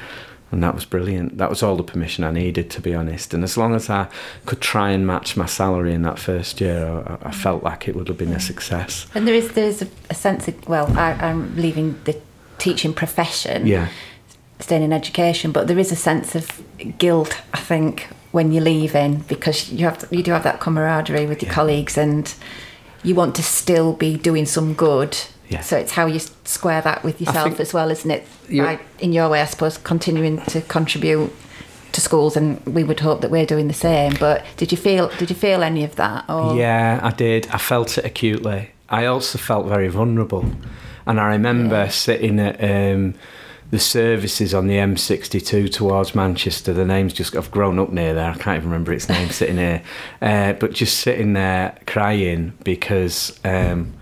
and 0.52 0.62
that 0.62 0.74
was 0.74 0.84
brilliant. 0.84 1.38
That 1.38 1.50
was 1.50 1.62
all 1.62 1.76
the 1.76 1.82
permission 1.82 2.22
I 2.24 2.30
needed, 2.30 2.70
to 2.70 2.80
be 2.80 2.94
honest. 2.94 3.34
And 3.34 3.42
as 3.42 3.56
long 3.56 3.74
as 3.74 3.90
I 3.90 4.06
could 4.46 4.60
try 4.60 4.90
and 4.90 5.06
match 5.06 5.36
my 5.36 5.46
salary 5.46 5.92
in 5.92 6.02
that 6.02 6.18
first 6.18 6.60
year, 6.60 6.86
I, 7.22 7.28
I 7.28 7.32
felt 7.32 7.64
like 7.64 7.88
it 7.88 7.96
would 7.96 8.08
have 8.08 8.16
been 8.18 8.32
a 8.32 8.40
success. 8.40 9.06
And 9.14 9.26
there 9.26 9.34
is 9.34 9.52
there 9.52 9.66
is 9.68 9.82
a, 9.82 9.88
a 10.10 10.14
sense 10.14 10.46
of 10.48 10.68
well, 10.68 10.86
I, 10.96 11.12
I'm 11.14 11.56
leaving 11.56 11.98
the 12.04 12.16
teaching 12.58 12.94
profession, 12.94 13.66
Yeah, 13.66 13.88
staying 14.60 14.82
in 14.82 14.92
education, 14.92 15.52
but 15.52 15.66
there 15.66 15.78
is 15.78 15.92
a 15.92 15.96
sense 15.96 16.34
of 16.34 16.62
guilt, 16.98 17.42
I 17.52 17.58
think, 17.58 18.08
when 18.32 18.52
you're 18.52 18.64
leaving 18.64 19.24
because 19.28 19.70
you 19.72 19.84
have 19.86 20.06
you 20.10 20.22
do 20.22 20.30
have 20.30 20.44
that 20.44 20.60
camaraderie 20.60 21.26
with 21.26 21.42
your 21.42 21.50
Yeah. 21.50 21.54
colleagues 21.54 21.98
and 21.98 22.32
you 23.02 23.14
want 23.14 23.34
to 23.36 23.42
still 23.42 23.92
be 23.94 24.16
doing 24.16 24.46
some 24.46 24.74
good. 24.74 25.16
Yeah. 25.48 25.60
So 25.60 25.76
it's 25.76 25.92
how 25.92 26.06
you 26.06 26.18
square 26.44 26.80
that 26.82 27.04
with 27.04 27.20
yourself 27.20 27.60
as 27.60 27.72
well, 27.72 27.90
isn't 27.90 28.10
it? 28.10 28.26
By, 28.50 28.80
in 28.98 29.12
your 29.12 29.28
way, 29.28 29.40
I 29.40 29.44
suppose, 29.44 29.78
continuing 29.78 30.38
to 30.46 30.60
contribute 30.62 31.32
to 31.92 32.00
schools, 32.00 32.36
and 32.36 32.64
we 32.66 32.82
would 32.84 33.00
hope 33.00 33.20
that 33.20 33.30
we're 33.30 33.46
doing 33.46 33.68
the 33.68 33.74
same. 33.74 34.14
But 34.18 34.44
did 34.56 34.72
you 34.72 34.76
feel 34.78 35.08
did 35.18 35.30
you 35.30 35.36
feel 35.36 35.62
any 35.62 35.84
of 35.84 35.96
that? 35.96 36.24
Or 36.28 36.56
yeah, 36.56 37.00
I 37.02 37.10
did. 37.10 37.46
I 37.52 37.58
felt 37.58 37.96
it 37.96 38.04
acutely. 38.04 38.70
I 38.88 39.06
also 39.06 39.38
felt 39.38 39.66
very 39.66 39.88
vulnerable, 39.88 40.44
and 41.06 41.20
I 41.20 41.28
remember 41.28 41.76
Yeah. 41.84 41.88
sitting 41.88 42.38
at 42.40 42.62
um, 42.62 43.14
the 43.70 43.78
services 43.80 44.54
on 44.54 44.66
the 44.68 44.76
M62 44.76 45.72
towards 45.72 46.14
Manchester. 46.14 46.72
The 46.72 46.84
name's 46.84 47.12
just 47.12 47.34
I've 47.34 47.50
grown 47.50 47.78
up 47.78 47.90
near 47.92 48.14
there. 48.14 48.30
I 48.30 48.34
can't 48.36 48.58
even 48.58 48.70
remember 48.70 48.92
its 48.92 49.08
name 49.08 49.30
sitting 49.40 49.56
here, 49.56 49.82
uh, 50.22 50.52
but 50.54 50.72
just 50.72 50.98
sitting 50.98 51.32
there 51.32 51.76
crying 51.86 52.52
because 52.62 53.38
um, 53.44 53.94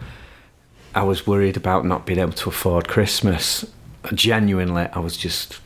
I 0.95 1.03
was 1.03 1.27
worried 1.27 1.57
about 1.57 1.85
not 1.85 2.07
being 2.07 2.19
able 2.19 2.33
to 2.33 2.49
afford 2.49 2.89
Christmas. 2.89 3.65
Genuinely, 4.13 4.87
I 4.93 4.99
was 4.99 5.17
just. 5.17 5.61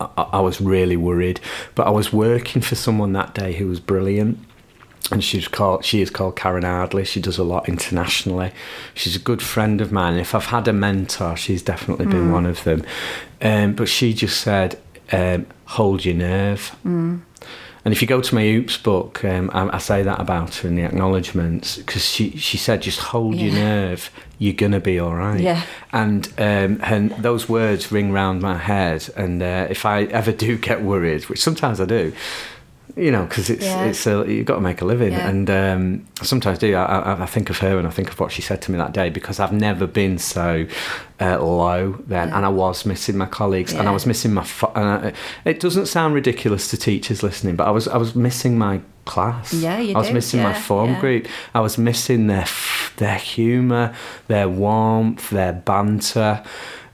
I, 0.00 0.08
I 0.16 0.40
was 0.40 0.60
really 0.60 0.96
worried, 0.96 1.40
but 1.74 1.86
I 1.86 1.90
was 1.90 2.12
working 2.12 2.62
for 2.62 2.74
someone 2.74 3.12
that 3.12 3.34
day 3.34 3.54
who 3.54 3.68
was 3.68 3.80
brilliant, 3.80 4.38
and 5.10 5.22
she's 5.22 5.48
called 5.48 5.84
she 5.84 6.00
is 6.00 6.10
called 6.10 6.36
Karen 6.36 6.64
Ardley. 6.64 7.04
She 7.04 7.20
does 7.20 7.38
a 7.38 7.44
lot 7.44 7.68
internationally. 7.68 8.52
She's 8.94 9.16
a 9.16 9.20
good 9.20 9.42
friend 9.42 9.80
of 9.80 9.92
mine. 9.92 10.14
If 10.18 10.34
I've 10.34 10.46
had 10.46 10.68
a 10.68 10.72
mentor, 10.72 11.36
she's 11.36 11.62
definitely 11.62 12.06
been 12.06 12.32
one 12.32 12.46
of 12.46 12.64
them. 12.64 12.84
Um, 13.40 13.74
but 13.74 13.88
she 13.88 14.12
just 14.14 14.40
said, 14.40 14.78
um, 15.12 15.46
"Hold 15.66 16.04
your 16.04 16.14
nerve." 16.14 16.76
And 17.84 17.92
if 17.92 18.00
you 18.00 18.08
go 18.08 18.22
to 18.22 18.34
my 18.34 18.46
Oops 18.46 18.78
book, 18.78 19.24
um, 19.24 19.50
I, 19.52 19.76
I 19.76 19.78
say 19.78 20.02
that 20.02 20.18
about 20.18 20.54
her 20.56 20.68
in 20.68 20.76
the 20.76 20.82
acknowledgements 20.82 21.76
because 21.76 22.04
she 22.04 22.30
she 22.38 22.56
said, 22.56 22.80
"Just 22.80 22.98
hold 22.98 23.36
your 23.36 23.52
nerve. 23.52 24.10
You're 24.38 24.54
gonna 24.54 24.80
be 24.80 24.98
all 24.98 25.14
right." 25.14 25.40
Yeah. 25.40 25.62
And 25.92 26.26
um, 26.38 26.80
and 26.82 27.10
those 27.12 27.46
words 27.48 27.92
ring 27.92 28.10
round 28.10 28.40
my 28.40 28.56
head. 28.56 29.10
And 29.16 29.42
uh, 29.42 29.66
if 29.68 29.84
I 29.84 30.04
ever 30.04 30.32
do 30.32 30.56
get 30.56 30.82
worried, 30.82 31.24
which 31.24 31.42
sometimes 31.42 31.78
I 31.78 31.84
do, 31.84 32.14
you 32.96 33.10
know, 33.10 33.24
because 33.24 33.50
it's 33.50 33.64
Yeah. 33.64 33.84
it's 33.86 34.06
a, 34.06 34.24
you've 34.28 34.46
got 34.46 34.54
to 34.56 34.60
make 34.60 34.80
a 34.80 34.84
living, 34.84 35.12
Yeah. 35.12 35.28
and 35.28 35.50
um, 35.50 36.06
I 36.20 36.24
sometimes 36.24 36.58
do. 36.58 36.74
I, 36.74 36.84
I, 36.84 37.22
I 37.22 37.26
think 37.26 37.50
of 37.50 37.58
her 37.58 37.78
and 37.78 37.86
I 37.86 37.90
think 37.90 38.10
of 38.10 38.20
what 38.20 38.30
she 38.32 38.40
said 38.42 38.62
to 38.62 38.72
me 38.72 38.78
that 38.78 38.92
day 38.92 39.10
because 39.10 39.40
I've 39.40 39.52
never 39.52 39.86
been 39.86 40.18
so 40.18 40.66
uh, 41.20 41.38
low 41.42 42.02
then, 42.06 42.28
Yeah. 42.28 42.36
and 42.36 42.46
I 42.46 42.50
was 42.50 42.84
missing 42.86 43.16
my 43.16 43.26
colleagues, 43.26 43.72
and 43.72 43.88
I 43.88 43.90
was 43.92 44.06
missing 44.06 44.32
my. 44.34 44.44
Fo- 44.44 44.72
and 44.74 44.84
I, 45.06 45.12
it 45.44 45.60
doesn't 45.60 45.86
sound 45.86 46.14
ridiculous 46.14 46.68
to 46.70 46.76
teachers 46.76 47.22
listening, 47.22 47.56
but 47.56 47.66
I 47.66 47.70
was 47.70 47.88
I 47.88 47.96
was 47.96 48.14
missing 48.14 48.56
my 48.58 48.80
class. 49.06 49.52
Yeah, 49.52 49.80
you 49.80 49.94
I 49.94 49.98
was 49.98 50.08
do, 50.08 50.14
missing 50.14 50.42
my 50.42 50.54
form 50.54 50.98
group. 51.00 51.26
I 51.54 51.60
was 51.60 51.76
missing 51.78 52.26
their 52.28 52.42
f- 52.42 52.92
their 52.96 53.16
humour, 53.18 53.94
their 54.28 54.48
warmth, 54.48 55.30
their 55.30 55.52
banter. 55.52 56.42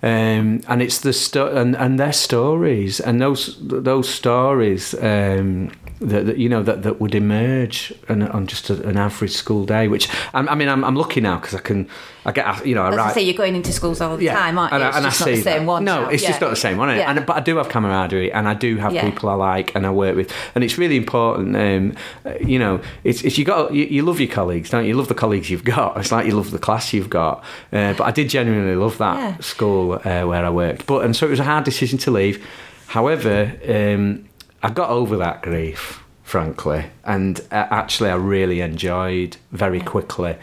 Um, 0.02 0.62
and 0.66 0.80
it's 0.80 1.00
the 1.00 1.12
sto- 1.12 1.54
and, 1.54 1.76
and 1.76 1.98
their 1.98 2.12
stories 2.12 3.00
and 3.00 3.20
those 3.20 3.58
those 3.60 4.08
stories 4.08 4.94
um, 4.94 5.72
that, 6.00 6.26
that 6.26 6.38
you 6.38 6.48
know 6.48 6.62
that, 6.62 6.82
that 6.82 7.00
would 7.00 7.14
emerge 7.14 7.92
on, 8.08 8.22
on 8.22 8.46
just 8.46 8.70
a, 8.70 8.82
an 8.88 8.96
average 8.96 9.32
school 9.32 9.64
day. 9.66 9.86
Which 9.88 10.08
I, 10.34 10.40
I 10.40 10.54
mean, 10.54 10.68
I'm, 10.68 10.84
I'm 10.84 10.94
lucky 10.96 11.20
now 11.20 11.38
because 11.38 11.54
I 11.54 11.60
can 11.60 11.88
I 12.24 12.32
get 12.32 12.66
you 12.66 12.74
know 12.74 12.82
I 12.84 12.90
write 12.94 13.14
say, 13.14 13.22
you're 13.22 13.34
going 13.34 13.54
into 13.54 13.72
schools 13.72 14.00
all 14.00 14.16
the 14.16 14.26
time, 14.26 14.58
aren't 14.58 14.72
you? 14.72 14.76
and, 14.76 14.84
I- 14.84 14.88
it's 14.88 14.96
and 14.96 15.04
just 15.06 15.20
I 15.20 15.24
not 15.24 15.30
the 15.30 15.36
see 15.36 15.42
same 15.42 15.60
that. 15.66 15.72
one. 15.72 15.84
No, 15.84 16.02
now. 16.04 16.08
it's 16.08 16.22
just 16.22 16.40
not 16.40 16.50
the 16.50 16.56
same 16.56 16.78
one. 16.78 16.88
Yeah. 16.96 17.10
And, 17.10 17.26
but 17.26 17.36
I 17.36 17.40
do 17.40 17.56
have 17.56 17.68
camaraderie, 17.68 18.32
and 18.32 18.48
I 18.48 18.54
do 18.54 18.76
have 18.78 18.92
Yeah. 18.94 19.08
people 19.10 19.28
I 19.28 19.34
like, 19.34 19.74
and 19.74 19.86
I 19.86 19.90
work 19.90 20.16
with, 20.16 20.32
and 20.54 20.64
it's 20.64 20.78
really 20.78 20.96
important. 20.96 21.54
Um, 21.56 21.94
you 22.40 22.58
know, 22.58 22.80
it's, 23.04 23.22
it's 23.22 23.36
you 23.38 23.44
got 23.44 23.74
you, 23.74 23.84
you 23.84 24.02
love 24.02 24.20
your 24.20 24.30
colleagues, 24.30 24.70
don't 24.70 24.84
you? 24.84 24.90
You 24.90 24.96
love 24.96 25.08
the 25.08 25.14
colleagues 25.14 25.50
you've 25.50 25.64
got. 25.64 25.96
It's 25.98 26.10
like 26.12 26.26
you 26.26 26.32
love 26.34 26.50
the 26.50 26.58
class 26.58 26.92
you've 26.92 27.10
got. 27.10 27.44
Uh, 27.72 27.92
but 27.92 28.02
I 28.04 28.10
did 28.10 28.28
genuinely 28.30 28.74
love 28.76 28.96
that 28.98 29.16
Yeah. 29.18 29.36
school 29.40 29.92
uh, 29.94 30.24
where 30.26 30.44
I 30.44 30.50
worked. 30.50 30.86
But 30.86 31.04
and 31.04 31.14
so 31.14 31.26
it 31.26 31.30
was 31.30 31.40
a 31.40 31.44
hard 31.44 31.64
decision 31.64 31.98
to 31.98 32.10
leave. 32.10 32.44
However, 32.88 33.52
um, 33.68 34.24
I 34.62 34.70
got 34.70 34.90
over 34.90 35.16
that 35.16 35.42
grief, 35.42 36.02
frankly, 36.22 36.86
and 37.04 37.40
uh, 37.50 37.66
actually, 37.70 38.10
I 38.10 38.16
really 38.16 38.60
enjoyed 38.60 39.36
very 39.52 39.80
quickly 39.80 40.36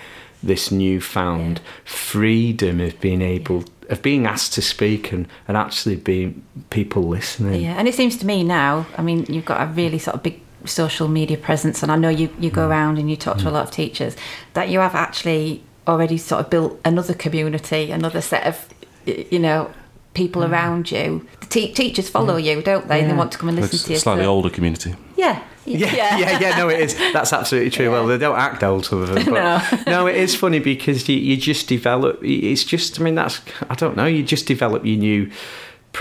this 0.43 0.71
newfound 0.71 1.59
freedom 1.83 2.79
of 2.79 2.99
being 3.01 3.21
able 3.21 3.63
of 3.89 4.01
being 4.01 4.25
asked 4.25 4.51
to 4.53 4.61
speak 4.61 5.13
and, 5.13 5.27
and 5.47 5.55
actually 5.55 5.95
being 5.95 6.43
people 6.71 7.03
listening. 7.03 7.61
Yeah, 7.61 7.75
and 7.77 7.87
it 7.87 7.95
seems 7.95 8.17
to 8.17 8.25
me 8.25 8.43
now, 8.43 8.85
I 8.97 9.01
mean, 9.01 9.25
you've 9.29 9.45
got 9.45 9.61
a 9.61 9.71
really 9.71 9.97
sort 9.97 10.15
of 10.15 10.23
big 10.23 10.41
social 10.65 11.07
media 11.07 11.37
presence, 11.37 11.81
and 11.83 11.91
I 11.91 11.95
know 11.95 12.09
you, 12.09 12.29
you 12.37 12.51
Mm. 12.51 12.55
go 12.55 12.67
around 12.67 12.97
and 12.97 13.09
you 13.09 13.15
talk 13.15 13.37
to 13.37 13.49
a 13.49 13.51
lot 13.51 13.63
of 13.63 13.71
teachers, 13.71 14.17
that 14.55 14.67
you 14.69 14.79
have 14.79 14.93
actually 14.93 15.63
already 15.87 16.17
sort 16.17 16.41
of 16.41 16.49
built 16.49 16.81
another 16.83 17.13
community, 17.13 17.89
another 17.91 18.19
set 18.19 18.45
of, 18.45 18.67
you 19.05 19.39
know, 19.39 19.71
people 20.17 20.43
around 20.43 20.91
you. 20.91 21.25
The 21.41 21.45
te- 21.45 21.73
teachers 21.73 22.09
follow 22.09 22.35
you, 22.37 22.61
don't 22.61 22.87
they? 22.87 22.99
And 23.01 23.09
they 23.09 23.13
Mm. 23.13 23.17
Want 23.17 23.31
to 23.33 23.37
come 23.37 23.49
and 23.49 23.57
listen 23.59 23.75
It's 23.75 23.83
to 23.85 23.93
you. 23.93 23.99
slightly 23.99 24.23
so- 24.25 24.31
older 24.31 24.49
community. 24.49 24.95
Yeah. 25.15 25.39
Yeah, 25.65 25.93
yeah, 26.17 26.39
yeah, 26.43 26.57
no, 26.57 26.69
it 26.69 26.79
is. 26.79 26.95
That's 27.13 27.33
absolutely 27.33 27.71
true. 27.71 27.91
Well, 27.91 28.07
they 28.07 28.17
don't 28.17 28.37
act 28.39 28.63
old, 28.63 28.85
some 28.85 29.01
of 29.01 29.09
them. 29.09 29.25
But 29.33 29.33
No. 29.33 29.61
no. 30.03 30.07
it 30.07 30.15
is 30.15 30.33
funny 30.33 30.59
because 30.59 31.07
you, 31.09 31.17
you 31.17 31.35
just 31.35 31.67
develop. 31.67 32.19
It's 32.23 32.63
just, 32.63 32.99
I 32.99 33.03
mean, 33.03 33.15
that's, 33.15 33.41
I 33.69 33.75
don't 33.75 33.95
know, 33.97 34.05
you 34.05 34.23
just 34.23 34.47
develop 34.47 34.85
your 34.85 34.97
new 34.97 35.29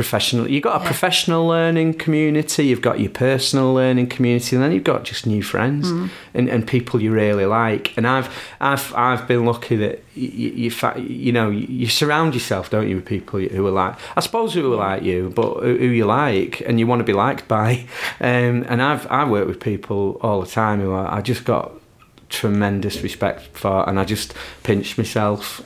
professional. 0.00 0.44
You've 0.52 0.62
got 0.70 0.76
a 0.80 0.82
Yeah. 0.84 0.90
professional 0.92 1.46
learning 1.46 1.94
community, 1.94 2.66
you've 2.66 2.82
got 2.90 3.00
your 3.00 3.08
personal 3.10 3.72
learning 3.72 4.08
community, 4.08 4.54
and 4.54 4.62
then 4.62 4.72
you've 4.72 4.84
got 4.94 5.04
just 5.04 5.26
new 5.26 5.42
friends 5.42 5.90
Mm. 5.90 6.10
and, 6.34 6.48
and 6.50 6.66
people 6.66 7.00
you 7.04 7.10
really 7.12 7.46
like. 7.46 7.84
And 7.96 8.06
I've, 8.06 8.28
I've, 8.60 8.86
I've 8.94 9.26
been 9.26 9.46
lucky 9.46 9.76
that 9.76 9.96
you, 10.14 10.50
you, 10.68 10.70
you 10.98 11.32
know, 11.32 11.48
you 11.48 11.86
surround 11.88 12.34
yourself, 12.34 12.68
don't 12.68 12.88
you, 12.90 12.96
with 12.96 13.06
people 13.06 13.40
who 13.40 13.66
are 13.66 13.70
like, 13.84 13.94
I 14.18 14.20
suppose 14.20 14.52
who 14.52 14.70
are 14.74 14.76
like 14.76 15.02
you, 15.02 15.32
but 15.34 15.50
who 15.64 15.72
who 15.78 15.86
you 16.00 16.04
like 16.04 16.60
and 16.66 16.78
you 16.78 16.86
want 16.86 17.00
to 17.00 17.04
be 17.12 17.16
liked 17.26 17.48
by. 17.48 17.68
Um, 18.20 18.64
and 18.70 18.78
I've, 18.82 19.06
I 19.10 19.22
work 19.24 19.46
with 19.48 19.60
people 19.60 20.18
all 20.22 20.40
the 20.42 20.50
time 20.62 20.80
who 20.80 20.92
I, 20.92 21.18
I 21.18 21.20
just 21.32 21.44
got 21.44 21.72
tremendous 22.28 23.02
respect 23.02 23.40
for, 23.56 23.88
and 23.88 23.98
I 24.00 24.04
just 24.04 24.34
pinch 24.62 24.98
myself. 24.98 25.62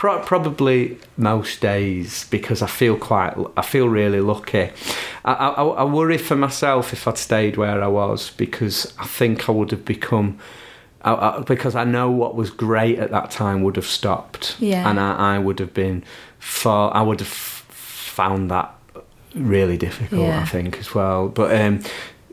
Pro- 0.00 0.22
probably 0.22 0.96
most 1.18 1.60
days 1.60 2.26
because 2.30 2.62
I 2.62 2.66
feel 2.68 2.96
quite, 2.96 3.34
I 3.54 3.60
feel 3.60 3.86
really 3.86 4.20
lucky. 4.22 4.70
I, 5.26 5.32
I, 5.34 5.62
I 5.62 5.84
worry 5.84 6.16
for 6.16 6.36
myself 6.36 6.94
if 6.94 7.06
I'd 7.06 7.18
stayed 7.18 7.58
where 7.58 7.82
I 7.82 7.86
was 7.86 8.30
because 8.30 8.94
I 8.98 9.04
think 9.06 9.46
I 9.50 9.52
would 9.52 9.70
have 9.72 9.84
become, 9.84 10.38
I, 11.02 11.12
I, 11.12 11.40
because 11.40 11.74
I 11.74 11.84
know 11.84 12.10
what 12.10 12.34
was 12.34 12.48
great 12.48 12.98
at 12.98 13.10
that 13.10 13.30
time 13.30 13.62
would 13.62 13.76
have 13.76 13.84
stopped, 13.84 14.56
Yeah. 14.58 14.88
and 14.88 14.98
I, 14.98 15.34
I 15.36 15.38
would 15.38 15.58
have 15.58 15.74
been 15.74 16.02
far, 16.38 16.96
I 16.96 17.02
would 17.02 17.20
have 17.20 17.28
found 17.28 18.50
that 18.50 18.72
really 19.34 19.76
difficult. 19.76 20.22
Yeah. 20.22 20.40
I 20.40 20.46
think 20.46 20.78
as 20.78 20.94
well, 20.94 21.28
but 21.28 21.54
um, 21.60 21.82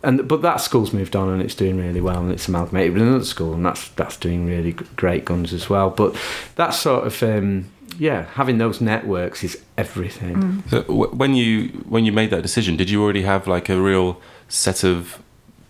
and 0.08 0.26
but 0.26 0.42
that 0.42 0.62
school's 0.62 0.94
moved 0.94 1.18
on 1.18 1.30
and 1.30 1.42
it's 1.42 1.54
doing 1.54 1.78
really 1.78 2.00
well 2.00 2.22
and 2.22 2.32
it's 2.32 2.48
amalgamated 2.48 2.94
with 2.94 3.02
another 3.02 3.26
school 3.26 3.54
and 3.54 3.66
that's 3.66 3.90
that's 3.90 4.16
doing 4.16 4.46
really 4.46 4.72
great 4.72 5.26
guns 5.26 5.52
as 5.52 5.70
well. 5.70 5.90
But 5.90 6.16
that 6.56 6.70
sort 6.70 7.06
of 7.06 7.22
um, 7.22 7.70
yeah, 8.00 8.24
having 8.34 8.58
those 8.58 8.80
networks 8.80 9.44
is 9.44 9.62
everything. 9.78 10.64
So 10.70 10.84
w- 10.84 11.12
when 11.12 11.36
you 11.36 11.68
when 11.90 12.06
you 12.06 12.14
made 12.14 12.30
that 12.30 12.42
decision, 12.42 12.78
did 12.78 12.90
you 12.90 13.04
already 13.04 13.24
have 13.24 13.48
like 13.48 13.68
a 13.68 13.80
real 13.82 14.22
set 14.48 14.86
of 14.86 15.22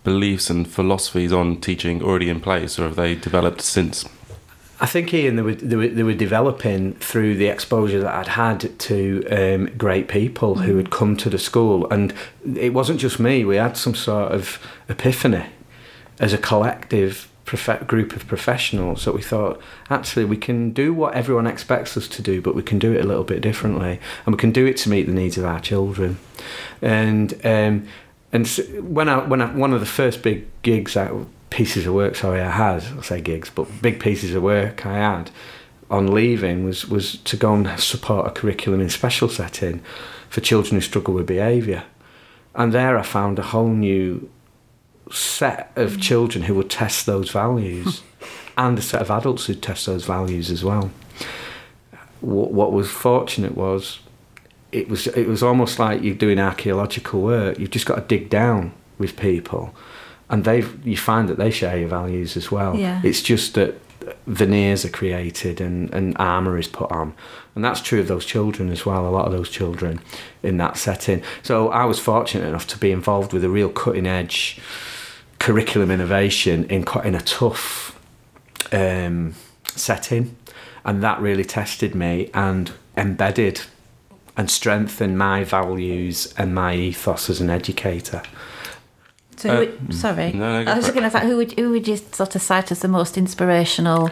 beliefs 0.04 0.52
and 0.52 0.68
philosophies 0.68 1.34
on 1.34 1.60
teaching 1.60 2.04
already 2.04 2.30
in 2.30 2.40
place, 2.40 2.78
or 2.78 2.84
have 2.84 2.96
they 2.96 3.16
developed 3.16 3.62
since? 3.62 4.06
I 4.80 4.86
think 4.86 5.12
Ian, 5.12 5.38
they 5.38 5.42
were, 5.42 5.56
they 5.56 5.76
were 5.76 5.88
they 5.88 6.04
were 6.04 6.14
developing 6.14 6.94
through 6.96 7.36
the 7.36 7.48
exposure 7.48 8.00
that 8.00 8.14
I'd 8.14 8.28
had 8.28 8.78
to 8.80 9.26
um, 9.32 9.66
great 9.76 10.08
people 10.08 10.56
who 10.56 10.78
had 10.78 10.92
come 10.92 11.18
to 11.18 11.30
the 11.30 11.40
school, 11.40 11.90
and 11.90 12.14
it 12.56 12.74
wasn't 12.74 13.00
just 13.00 13.20
me. 13.20 13.44
We 13.44 13.56
had 13.56 13.76
some 13.76 13.96
sort 13.96 14.32
of 14.32 14.60
epiphany 14.88 15.48
as 16.20 16.32
a 16.32 16.38
collective 16.38 17.28
prof- 17.46 17.88
group 17.88 18.16
of 18.16 18.28
professionals 18.28 19.06
that 19.06 19.14
we 19.14 19.22
thought 19.22 19.60
actually 19.90 20.26
we 20.26 20.38
can 20.38 20.72
do 20.72 20.94
what 20.94 21.16
everyone 21.16 21.48
expects 21.48 21.98
us 21.98 22.08
to 22.10 22.22
do, 22.22 22.40
but 22.40 22.54
we 22.54 22.62
can 22.62 22.78
do 22.78 22.94
it 22.94 23.04
a 23.04 23.08
little 23.08 23.24
bit 23.24 23.42
differently, 23.42 24.00
and 24.28 24.36
we 24.36 24.40
can 24.40 24.52
do 24.52 24.68
it 24.68 24.78
to 24.78 24.90
meet 24.90 25.08
the 25.08 25.14
needs 25.14 25.40
of 25.40 25.46
our 25.46 25.60
children. 25.60 26.20
And 26.84 27.34
um, 27.44 27.88
and 28.32 28.48
when 28.82 29.10
I 29.10 29.26
when 29.26 29.42
I, 29.42 29.52
one 29.56 29.74
of 29.74 29.80
the 29.80 29.88
first 29.88 30.22
big 30.22 30.46
gigs 30.62 30.96
out 30.96 31.26
pieces 31.50 31.86
of 31.86 31.94
work 31.94 32.16
sorry 32.16 32.42
I 32.42 32.52
had 32.52 32.84
I 32.98 33.02
say 33.02 33.22
gigs 33.22 33.50
but 33.50 33.82
big 33.82 34.00
pieces 34.00 34.34
of 34.36 34.44
work 34.44 34.86
I 34.86 34.98
had 34.98 35.32
on 35.90 36.14
leaving 36.14 36.66
was 36.66 36.88
was 36.88 37.18
to 37.18 37.38
go 37.38 37.54
and 37.54 37.80
support 37.80 38.28
a 38.28 38.32
curriculum 38.32 38.82
in 38.82 38.90
special 38.90 39.30
setting 39.30 39.82
for 40.30 40.42
children 40.42 40.76
who 40.76 40.82
struggle 40.82 41.14
with 41.14 41.28
behaviour. 41.28 41.84
And 42.56 42.74
there 42.74 42.98
I 42.98 43.04
found 43.04 43.40
a 43.40 43.44
whole 43.44 43.70
new 43.70 44.30
set 45.12 45.72
of 45.76 45.94
mm. 45.94 46.02
children 46.02 46.46
who 46.46 46.56
would 46.56 46.70
test 46.70 47.06
those 47.06 47.30
values 47.30 48.02
and 48.58 48.78
a 48.78 48.82
set 48.82 49.02
of 49.02 49.12
adults 49.12 49.46
who'd 49.46 49.62
test 49.62 49.86
those 49.86 50.06
values 50.06 50.52
as 50.52 50.64
well. 50.64 50.92
What, 52.20 52.52
what 52.52 52.74
was 52.74 52.90
fortunate 52.90 53.56
was 53.56 54.00
it 54.72 54.90
was 54.90 55.08
it 55.08 55.28
was 55.28 55.42
almost 55.42 55.80
like 55.80 56.02
you're 56.02 56.16
doing 56.16 56.40
archaeological 56.40 57.22
work. 57.22 57.60
You've 57.60 57.72
just 57.72 57.86
got 57.86 57.96
to 57.96 58.02
dig 58.02 58.30
down 58.30 58.74
with 58.98 59.16
people, 59.16 59.74
and 60.30 60.44
they 60.44 60.66
you 60.84 60.98
find 60.98 61.30
that 61.30 61.38
they 61.38 61.52
share 61.52 61.78
your 61.78 61.90
values 61.90 62.38
as 62.38 62.52
well. 62.52 62.76
Yeah. 62.76 63.02
It's 63.04 63.22
just 63.22 63.54
that 63.56 63.80
veneers 64.26 64.86
are 64.86 64.90
created 64.90 65.60
and, 65.60 65.94
and 65.94 66.16
armour 66.18 66.58
is 66.58 66.68
put 66.68 66.92
on, 66.92 67.14
and 67.56 67.64
that's 67.64 67.82
true 67.82 68.00
of 68.00 68.08
those 68.08 68.26
children 68.26 68.70
as 68.70 68.86
well. 68.86 69.08
A 69.08 69.10
lot 69.10 69.26
of 69.26 69.32
those 69.32 69.50
children 69.50 70.00
in 70.44 70.58
that 70.58 70.78
setting. 70.78 71.24
So 71.44 71.70
I 71.70 71.86
was 71.86 72.00
fortunate 72.00 72.48
enough 72.48 72.68
to 72.68 72.78
be 72.78 72.92
involved 72.92 73.34
with 73.34 73.44
a 73.44 73.50
real 73.50 73.70
cutting 73.70 74.08
edge 74.08 74.60
curriculum 75.40 75.92
innovation 75.92 76.66
in 76.66 76.86
in 77.04 77.16
a 77.16 77.22
tough 77.22 78.00
um, 78.72 79.34
setting, 79.66 80.36
and 80.84 81.04
that 81.04 81.20
really 81.22 81.46
tested 81.46 81.96
me 81.96 82.30
and 82.34 82.72
embedded 82.96 83.62
and 84.36 84.52
strengthened 84.52 85.18
my 85.18 85.44
values 85.44 86.34
and 86.38 86.54
my 86.54 86.76
ethos 86.76 87.30
as 87.30 87.42
an 87.42 87.50
educator. 87.50 88.22
So, 89.38 89.50
Uh, 89.52 89.60
would, 89.60 89.94
sorry, 89.94 90.32
no, 90.34 90.64
no, 90.64 90.72
I 90.72 90.76
was 90.76 90.86
it. 90.86 90.88
looking 90.96 91.04
at 91.04 91.24
who 91.24 91.38
would 91.38 91.52
who 91.60 91.70
would 91.70 91.88
you 91.88 91.98
sort 92.12 92.36
of 92.36 92.42
cite 92.42 92.72
as 92.72 92.80
the 92.80 92.88
most 92.88 93.18
inspirational 93.18 94.10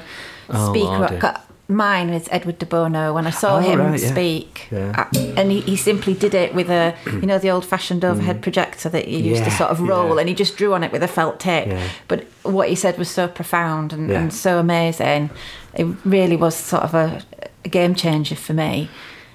Oh, 0.50 0.72
speaker? 0.72 1.36
Mine 1.68 2.10
is 2.12 2.28
Edward 2.30 2.60
de 2.60 2.66
Bono. 2.68 3.12
When 3.14 3.26
I 3.26 3.32
saw 3.32 3.56
Oh, 3.58 3.60
him 3.60 3.80
right, 3.80 4.00
yeah. 4.00 4.12
speak, 4.12 4.68
Yeah. 4.72 4.94
uh, 5.16 5.20
and 5.36 5.50
he, 5.52 5.62
he 5.62 5.76
simply 5.76 6.14
did 6.14 6.36
it 6.36 6.54
with 6.54 6.70
a 6.70 6.94
you 7.22 7.26
know 7.26 7.40
the 7.40 7.50
old-fashioned 7.50 8.06
overhead 8.06 8.44
projector 8.44 8.88
that 8.90 9.08
you 9.08 9.18
used 9.18 9.44
to 9.46 9.50
Mm. 9.50 9.58
Sort 9.58 9.72
of 9.72 9.80
roll, 9.82 10.14
yeah. 10.14 10.20
and 10.20 10.30
he 10.30 10.36
just 10.36 10.58
drew 10.58 10.76
on 10.76 10.84
it 10.84 10.92
with 10.92 11.02
a 11.02 11.08
felt 11.08 11.40
tip. 11.40 11.66
Yeah. 11.68 11.82
But 12.08 12.26
what 12.44 12.70
he 12.70 12.76
said 12.76 13.00
was 13.00 13.10
so 13.10 13.28
profound 13.28 13.94
and, 13.94 14.10
Yeah. 14.12 14.20
and 14.20 14.32
so 14.32 14.60
amazing. 14.60 15.32
It 15.74 15.88
really 16.06 16.36
was 16.36 16.56
sort 16.56 16.84
of 16.84 16.94
a, 16.94 17.24
a 17.66 17.70
game 17.70 17.96
changer 17.96 18.36
for 18.36 18.54
me. 18.54 18.88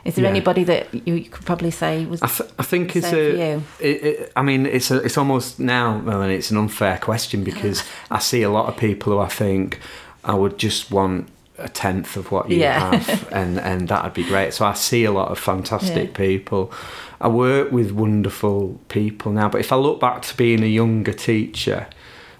Is 0.04 0.14
there 0.14 0.24
Yeah. 0.24 0.30
anybody 0.30 0.64
that 0.64 0.92
you, 0.94 1.14
you 1.14 1.30
could 1.30 1.44
probably 1.44 1.70
say 1.70 2.06
was? 2.06 2.22
I, 2.22 2.26
th- 2.26 2.50
I 2.58 2.62
think 2.62 2.96
it's 2.96 3.12
a. 3.12 3.52
It, 3.52 3.62
it, 3.80 4.32
I 4.36 4.42
mean, 4.42 4.66
it's 4.66 4.90
a, 4.90 4.96
it's 5.02 5.18
almost 5.18 5.58
now. 5.60 5.98
Well, 5.98 6.22
and 6.22 6.32
it's 6.32 6.50
an 6.50 6.56
unfair 6.56 6.98
question 6.98 7.44
because 7.44 7.84
I 8.10 8.18
see 8.18 8.42
a 8.42 8.50
lot 8.50 8.66
of 8.66 8.76
people 8.76 9.12
who 9.12 9.18
I 9.18 9.28
think 9.28 9.78
I 10.24 10.34
would 10.34 10.58
just 10.58 10.90
want 10.90 11.28
a 11.58 11.68
tenth 11.68 12.16
of 12.16 12.32
what 12.32 12.50
you 12.50 12.58
Yeah. 12.58 12.94
have, 12.94 13.28
and 13.32 13.58
and 13.60 13.88
that'd 13.88 14.14
be 14.14 14.24
great. 14.24 14.54
So 14.54 14.64
I 14.64 14.72
see 14.74 15.04
a 15.04 15.12
lot 15.12 15.30
of 15.30 15.38
fantastic 15.38 16.10
Yeah. 16.10 16.16
people. 16.16 16.72
I 17.20 17.28
work 17.28 17.70
with 17.70 17.90
wonderful 17.92 18.80
people 18.88 19.32
now, 19.32 19.50
but 19.50 19.60
if 19.60 19.70
I 19.72 19.76
look 19.76 20.00
back 20.00 20.22
to 20.22 20.36
being 20.36 20.62
a 20.62 20.66
younger 20.66 21.12
teacher, 21.12 21.86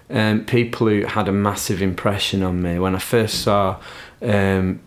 um, 0.09 0.43
people 0.45 0.87
who 0.87 1.05
had 1.05 1.27
a 1.27 1.31
massive 1.31 1.83
impression 1.83 2.41
on 2.41 2.61
me 2.63 2.79
when 2.79 2.95
I 2.95 2.99
first 2.99 3.41
saw. 3.43 3.77
Um, 4.23 4.79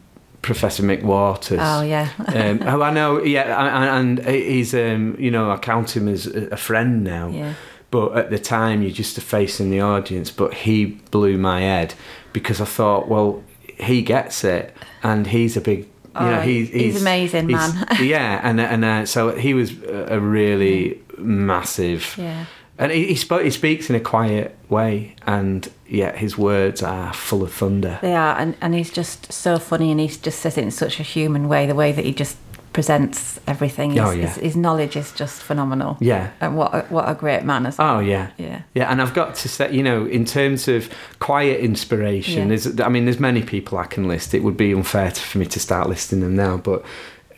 Professor 0.45 0.83
Mick 0.83 1.03
Waters 1.03 1.59
Oh 1.63 1.83
yeah, 1.83 2.11
um, 2.27 2.61
oh, 2.63 2.83
I 2.83 2.91
know. 2.93 3.23
Yeah, 3.23 3.67
and, 3.67 4.19
and 4.19 4.29
he's 4.29 4.75
um, 4.75 5.17
you 5.19 5.31
know 5.31 5.51
I 5.51 5.57
count 5.57 5.97
him 5.97 6.07
as 6.09 6.27
a 6.27 6.57
friend 6.57 7.03
now. 7.03 7.29
yeah. 7.29 7.55
But 7.91 8.17
at 8.17 8.31
the 8.31 8.41
time, 8.41 8.83
you're 8.83 8.91
just 8.91 9.17
a 9.19 9.21
face 9.21 9.61
in 9.61 9.71
the 9.71 9.81
audience. 9.81 10.31
But 10.33 10.53
he 10.53 10.85
blew 11.13 11.39
my 11.39 11.61
head 11.61 11.95
because 12.33 12.61
I 12.61 12.65
thought, 12.65 13.07
well, 13.09 13.43
he 13.79 14.03
gets 14.03 14.43
it, 14.45 14.77
and 15.03 15.27
he's 15.29 15.57
a 15.57 15.61
big. 15.61 15.89
You 16.21 16.27
know, 16.27 16.39
Oh, 16.39 16.41
he, 16.43 16.65
he's 16.67 17.01
amazing, 17.01 17.47
man. 17.47 17.87
yeah, 18.01 18.41
and 18.43 18.61
and 18.61 18.85
uh, 18.85 19.07
so 19.07 19.35
he 19.37 19.55
was 19.55 19.71
a 19.83 20.17
a 20.17 20.21
really 20.21 21.01
massive. 21.19 22.15
Yeah. 22.19 22.47
And 22.79 22.91
he, 22.91 23.07
he, 23.07 23.15
spoke, 23.15 23.43
he 23.45 23.51
speaks 23.51 23.89
in 23.89 23.95
a 23.97 24.01
quiet 24.01 24.57
way, 24.69 25.15
and 25.27 25.71
yet 25.87 26.17
his 26.19 26.37
words 26.37 26.83
are 26.83 27.13
full 27.13 27.43
of 27.45 27.53
thunder. 27.53 27.99
They 28.03 28.15
are, 28.15 28.37
and, 28.37 28.57
and 28.61 28.75
he's 28.75 28.91
just 28.91 29.33
so 29.33 29.59
funny, 29.59 29.93
and 29.93 30.01
he 30.01 30.09
just 30.09 30.41
says 30.41 30.59
it 30.59 30.65
in 30.65 30.71
such 30.73 30.99
a 30.99 31.05
human 31.05 31.49
way. 31.49 31.67
The 31.67 31.75
way 31.77 31.93
that 31.93 32.05
he 32.05 32.13
just 32.13 32.37
presents 32.73 33.39
everything, 33.47 33.97
Oh, 34.01 34.11
his, 34.11 34.17
yeah. 34.17 34.27
his, 34.27 34.37
his 34.43 34.57
knowledge 34.57 34.97
is 34.97 35.13
just 35.13 35.41
phenomenal. 35.41 35.97
Yeah. 36.01 36.31
and 36.41 36.57
what 36.57 36.75
a, 36.75 36.81
what 36.89 37.09
a 37.09 37.15
great 37.15 37.45
man 37.45 37.67
as 37.67 37.79
well. 37.79 37.99
Oh 37.99 38.01
yeah, 38.01 38.33
Yeah. 38.37 38.63
yeah. 38.75 38.91
And 38.91 39.01
I've 39.01 39.15
got 39.15 39.37
to 39.37 39.49
say, 39.49 39.73
you 39.73 39.85
know, 39.85 40.07
in 40.07 40.25
terms 40.25 40.67
of 40.67 40.91
quiet 41.21 41.61
inspiration, 41.61 42.43
Yeah. 42.43 42.57
there's, 42.57 42.81
I 42.81 42.89
mean, 42.89 43.05
there's 43.05 43.21
many 43.21 43.43
people 43.45 43.79
I 43.79 43.87
can 43.87 44.09
list. 44.09 44.35
It 44.35 44.41
would 44.43 44.57
be 44.57 44.73
unfair 44.73 45.13
to, 45.13 45.21
for 45.21 45.39
me 45.39 45.47
to 45.47 45.61
start 45.61 45.89
listing 45.89 46.19
them 46.19 46.35
now, 46.35 46.57
but 46.57 46.85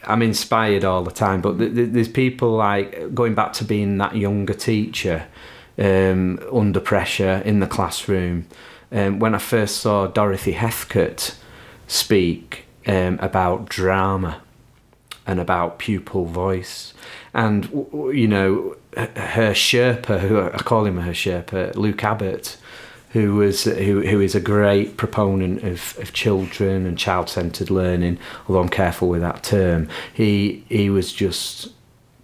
I'm 0.07 0.23
inspired 0.23 0.85
all 0.85 1.03
the 1.03 1.11
time. 1.11 1.41
But 1.41 1.59
th- 1.59 1.75
th- 1.75 1.91
there's 1.91 2.09
people 2.09 2.53
like 2.53 3.15
going 3.15 3.35
back 3.35 3.53
to 3.55 3.65
being 3.65 3.99
that 3.99 4.17
younger 4.17 4.55
teacher, 4.55 5.27
um, 5.79 6.39
under 6.53 6.81
pressure 6.81 7.43
in 7.45 7.61
the 7.61 7.67
classroom. 7.67 8.47
Um, 8.93 9.19
when 9.19 9.35
I 9.35 9.39
first 9.39 9.79
saw 9.79 10.07
Dorothy 10.07 10.53
Heathcote 10.53 11.37
speak 11.89 12.67
um, 12.87 13.19
about 13.21 13.69
drama 13.69 14.43
and 15.27 15.41
about 15.41 15.79
pupil 15.79 16.25
voice. 16.25 16.95
And, 17.35 17.69
you 17.93 18.29
know, 18.29 18.77
her 18.97 19.53
Sherpa, 19.53 20.21
who 20.21 20.41
I 20.41 20.59
call 20.59 20.87
him 20.87 20.99
her 20.99 21.13
Sherpa, 21.13 21.75
Luke 21.75 22.03
Abbott, 22.05 22.57
who 23.17 23.37
was 23.37 23.65
who, 23.65 24.03
who 24.03 24.21
is 24.21 24.35
a 24.35 24.41
great 24.41 24.99
proponent 24.99 25.65
of, 25.65 25.97
of 25.99 26.13
children 26.13 26.85
and 26.85 26.99
child 26.99 27.31
centered 27.31 27.71
learning, 27.71 28.19
although 28.47 28.61
I'm 28.61 28.69
careful 28.69 29.09
with 29.09 29.23
that 29.23 29.43
term. 29.43 29.89
He 30.13 30.65
he 30.69 30.91
was 30.91 31.15
just 31.15 31.71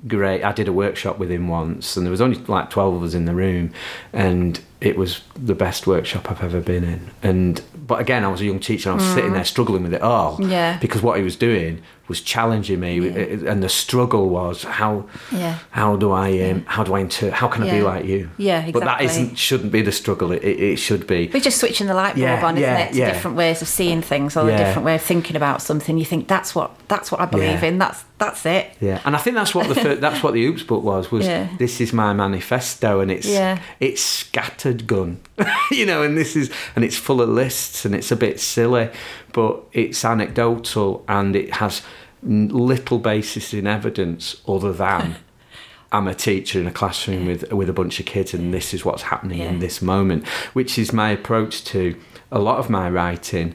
great. 0.06 0.44
I 0.44 0.52
did 0.52 0.68
a 0.68 0.72
workshop 0.72 1.18
with 1.18 1.30
him 1.30 1.48
once, 1.48 1.96
and 1.96 2.04
there 2.04 2.10
was 2.10 2.20
only 2.20 2.36
like 2.40 2.68
twelve 2.68 2.94
of 2.94 3.02
us 3.02 3.14
in 3.14 3.24
the 3.24 3.34
room, 3.34 3.72
and 4.12 4.60
it 4.82 4.98
was 4.98 5.22
the 5.34 5.54
best 5.54 5.86
workshop 5.86 6.30
I've 6.30 6.42
ever 6.44 6.60
been 6.60 6.84
in. 6.84 7.10
And 7.22 7.62
but 7.86 7.98
again, 7.98 8.22
I 8.22 8.28
was 8.28 8.42
a 8.42 8.44
young 8.44 8.60
teacher, 8.60 8.90
and 8.90 9.00
I 9.00 9.02
was 9.02 9.14
sitting 9.14 9.30
mm. 9.30 9.34
there 9.34 9.44
struggling 9.44 9.84
with 9.84 9.94
it 9.94 10.02
all, 10.02 10.36
Yeah. 10.42 10.76
because 10.78 11.00
what 11.00 11.16
he 11.16 11.24
was 11.24 11.36
doing 11.36 11.80
was 12.14 12.20
challenging 12.34 12.80
me, 12.80 12.92
Yeah. 13.00 13.50
and 13.50 13.62
the 13.62 13.68
struggle 13.68 14.28
was 14.28 14.64
how 14.80 14.92
Yeah. 15.30 15.54
how 15.70 15.96
do 15.96 16.12
I 16.12 16.28
um, 16.50 16.64
how 16.66 16.82
do 16.84 16.94
I 16.94 17.00
inter- 17.00 17.30
how 17.40 17.48
can 17.48 17.62
I 17.64 17.70
be 17.70 17.82
like 17.82 18.04
you? 18.04 18.28
Yeah, 18.36 18.58
exactly. 18.58 18.72
But 18.72 18.84
that 18.84 19.00
isn't 19.02 19.36
shouldn't 19.38 19.72
be 19.72 19.82
the 19.82 19.92
struggle. 19.92 20.32
It, 20.32 20.42
it, 20.42 20.56
it 20.72 20.76
should 20.76 21.06
be. 21.06 21.30
We're 21.32 21.40
just 21.50 21.58
switching 21.58 21.86
the 21.86 21.94
light 21.94 22.16
bulb 22.16 22.44
on, 22.44 22.56
isn't 22.58 22.80
it? 22.84 22.92
To 22.92 23.12
different 23.12 23.36
ways 23.36 23.62
of 23.62 23.68
seeing 23.68 24.02
things 24.02 24.36
or 24.36 24.48
a 24.48 24.56
different 24.56 24.84
way 24.84 24.94
of 24.96 25.02
thinking 25.02 25.36
about 25.36 25.62
something. 25.62 25.98
You 25.98 26.04
think 26.04 26.28
that's 26.28 26.54
what 26.54 26.70
that's 26.88 27.10
what 27.12 27.20
I 27.20 27.26
believe 27.26 27.62
in. 27.62 27.78
That's 27.78 28.04
that's 28.18 28.46
it. 28.46 28.64
Yeah, 28.80 29.00
and 29.04 29.16
I 29.16 29.18
think 29.18 29.34
that's 29.36 29.54
what 29.54 29.68
the 29.68 29.74
fir- 29.74 29.96
that's 29.96 30.22
what 30.22 30.32
the 30.34 30.44
Oops 30.46 30.62
book 30.64 30.84
was. 30.84 31.10
Was 31.10 31.26
this 31.58 31.80
is 31.80 31.92
my 31.92 32.12
manifesto, 32.12 33.00
and 33.00 33.10
it's 33.10 33.26
Yeah. 33.26 33.58
it's 33.80 34.00
scattered 34.02 34.86
gun, 34.86 35.20
you 35.70 35.86
know, 35.86 36.02
and 36.02 36.16
this 36.16 36.36
is 36.36 36.50
and 36.76 36.84
it's 36.84 36.96
full 36.96 37.20
of 37.20 37.28
lists, 37.28 37.84
and 37.84 37.94
it's 37.94 38.10
a 38.12 38.16
bit 38.16 38.38
silly, 38.40 38.90
but 39.32 39.62
it's 39.72 40.04
anecdotal 40.04 41.04
and 41.08 41.34
it 41.36 41.54
has 41.54 41.82
little 42.22 42.98
basis 42.98 43.52
in 43.52 43.66
evidence 43.66 44.36
other 44.46 44.72
than. 44.72 45.16
I'm 45.94 46.08
a 46.08 46.14
teacher 46.14 46.58
in 46.58 46.66
a 46.66 46.70
classroom 46.72 47.26
with 47.26 47.52
with 47.52 47.68
a 47.68 47.72
bunch 47.74 48.00
of 48.00 48.06
kids, 48.06 48.32
and 48.32 48.54
this 48.54 48.72
is 48.72 48.82
what's 48.82 49.02
happening 49.02 49.40
Yeah. 49.40 49.50
in 49.50 49.58
this 49.58 49.82
moment, 49.82 50.26
which 50.54 50.78
is 50.78 50.90
my 50.90 51.10
approach 51.10 51.64
to 51.64 51.94
a 52.30 52.38
lot 52.38 52.58
of 52.58 52.70
my 52.70 52.88
writing. 52.88 53.54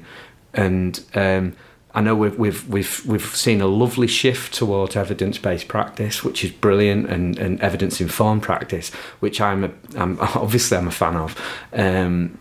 And 0.54 1.04
um, 1.16 1.56
I 1.96 2.02
know 2.02 2.14
we've 2.14 2.38
we've 2.38 2.68
we've 2.70 3.04
we've 3.08 3.26
seen 3.36 3.60
a 3.60 3.66
lovely 3.66 4.06
shift 4.06 4.54
towards 4.54 4.96
evidence 4.96 5.40
based 5.40 5.68
practice, 5.68 6.24
which 6.24 6.44
is 6.44 6.52
brilliant, 6.52 7.10
and, 7.10 7.40
and 7.40 7.60
evidence 7.60 8.00
informed 8.00 8.44
practice, 8.44 8.92
which 9.20 9.42
I'm, 9.42 9.64
a, 9.64 9.72
I'm 9.96 10.20
obviously 10.36 10.78
I'm 10.78 10.88
a 10.88 10.92
fan 10.92 11.16
of. 11.16 11.36
Um, 11.74 12.38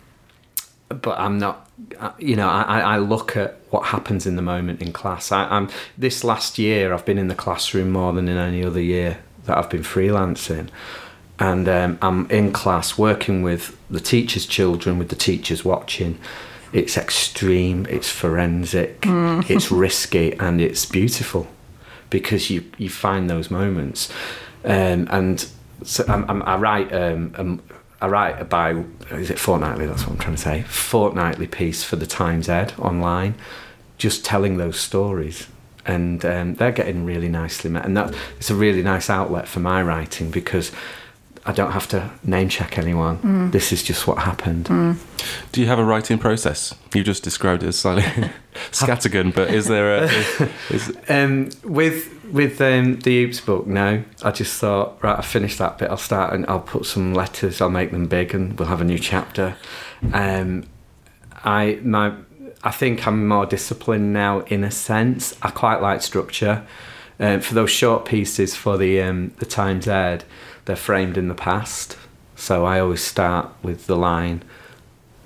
but 0.91 1.19
I'm 1.19 1.39
not. 1.39 1.66
Uh, 1.99 2.13
You 2.19 2.37
know, 2.37 2.49
I, 2.49 2.81
I 2.81 2.99
look 2.99 3.37
at 3.37 3.57
what 3.71 3.87
happens 3.87 4.27
in 4.27 4.37
the 4.37 4.43
moment 4.43 4.81
in 4.81 4.93
class. 4.93 5.33
I, 5.33 5.45
I'm 5.45 5.69
this 5.99 6.25
last 6.25 6.59
year. 6.59 6.93
I've 6.95 7.05
been 7.05 7.19
in 7.19 7.29
the 7.29 7.35
classroom 7.35 7.91
more 7.91 8.13
than 8.13 8.29
in 8.29 8.37
any 8.37 8.65
other 8.65 8.81
year 8.81 9.19
that 9.45 9.57
I've 9.57 9.71
been 9.71 9.83
freelancing, 9.83 10.69
and 11.39 11.69
um, 11.69 11.99
I'm 12.03 12.31
in 12.31 12.53
class 12.53 12.97
working 12.99 13.43
with 13.43 13.77
the 13.91 14.01
teachers' 14.01 14.47
children, 14.47 14.99
with 14.99 15.09
the 15.09 15.17
teachers 15.17 15.65
watching. 15.65 16.19
It's 16.73 16.97
extreme. 16.97 17.87
It's 17.89 18.11
forensic. 18.11 19.05
It's 19.49 19.71
risky, 19.71 20.33
and 20.35 20.61
it's 20.61 20.87
beautiful 20.87 21.47
because 22.11 22.51
you 22.51 22.65
you 22.79 22.89
find 22.89 23.29
those 23.29 23.51
moments, 23.51 24.11
um, 24.65 25.07
and 25.11 25.47
so 25.85 26.05
I'm, 26.09 26.25
I'm, 26.31 26.43
I 26.43 26.57
write 26.57 26.93
um, 26.93 27.35
um, 27.37 27.63
I 28.01 28.09
write 28.09 28.41
about 28.41 28.85
is 29.11 29.31
it 29.31 29.39
fortnightly? 29.39 29.87
That's 29.87 30.03
what 30.03 30.13
I'm 30.13 30.19
trying 30.19 30.37
to 30.37 30.43
say. 30.43 30.63
Fortnightly 30.63 31.47
piece 31.47 31.83
for 31.83 31.97
the 31.97 32.07
Times 32.07 32.49
Ed 32.49 32.75
online, 32.79 33.35
just 33.97 34.25
telling 34.25 34.59
those 34.59 34.79
stories, 34.79 35.49
and 35.87 36.25
um, 36.25 36.55
they're 36.57 36.73
getting 36.73 37.05
really 37.07 37.29
nicely 37.29 37.71
met, 37.71 37.87
and 37.87 37.97
that 37.97 38.15
it's 38.39 38.51
a 38.51 38.55
really 38.55 38.83
nice 38.83 39.09
outlet 39.09 39.49
for 39.49 39.61
my 39.61 39.83
writing 39.83 40.31
because. 40.31 40.73
I 41.49 41.53
don't 41.53 41.71
have 41.71 41.87
to 41.89 42.11
name 42.25 42.49
check 42.49 42.77
anyone. 42.77 43.51
This 43.53 43.73
is 43.73 43.83
just 43.83 44.07
what 44.07 44.19
happened. 44.19 44.67
Do 45.53 45.61
you 45.61 45.67
have 45.69 45.79
a 45.79 45.85
writing 45.85 46.19
process? 46.19 46.75
You 46.93 47.05
just 47.05 47.23
described 47.23 47.63
it 47.63 47.69
as 47.69 47.79
slightly 47.79 48.03
scattergun, 48.73 49.33
but 49.35 49.51
is 49.51 49.67
there 49.67 49.97
a? 49.97 50.09
Is, 50.71 50.97
Um, 51.09 51.51
with 51.63 52.13
with 52.33 52.61
um, 52.61 52.99
the 53.01 53.25
Oops 53.25 53.41
book, 53.43 53.67
no. 53.67 54.03
I 54.23 54.31
just 54.33 54.59
thought, 54.59 55.03
right, 55.05 55.17
I 55.19 55.23
finished 55.23 55.59
that 55.59 55.79
bit. 55.79 55.89
I'll 55.91 55.97
start 55.97 56.33
and 56.35 56.45
I'll 56.47 56.61
put 56.61 56.85
some 56.85 57.15
letters. 57.15 57.61
I'll 57.61 57.71
make 57.71 57.93
them 57.93 58.07
big, 58.07 58.35
and 58.35 58.59
we'll 58.59 58.69
have 58.69 58.81
a 58.81 58.85
new 58.85 58.99
chapter. 58.99 59.57
Um, 60.13 60.65
I 61.45 61.79
my 61.83 62.13
I 62.65 62.73
think 62.73 63.07
I'm 63.07 63.29
more 63.29 63.47
disciplined 63.47 64.13
now 64.13 64.41
in 64.41 64.65
a 64.65 64.71
sense. 64.73 65.37
I 65.43 65.51
quite 65.51 65.81
like 65.81 66.03
structure. 66.03 66.67
Um, 67.19 67.41
for 67.41 67.55
those 67.55 67.71
short 67.71 68.05
pieces 68.05 68.55
for 68.57 68.77
the 68.77 69.01
um, 69.01 69.33
the 69.39 69.47
Times 69.47 69.87
Ed, 69.87 70.25
they're 70.67 70.77
framed 70.77 71.17
in 71.17 71.29
the 71.29 71.35
past. 71.35 71.97
So 72.37 72.67
I 72.67 72.79
always 72.79 73.03
start 73.03 73.49
with 73.63 73.87
the 73.87 73.97
line, 73.97 74.43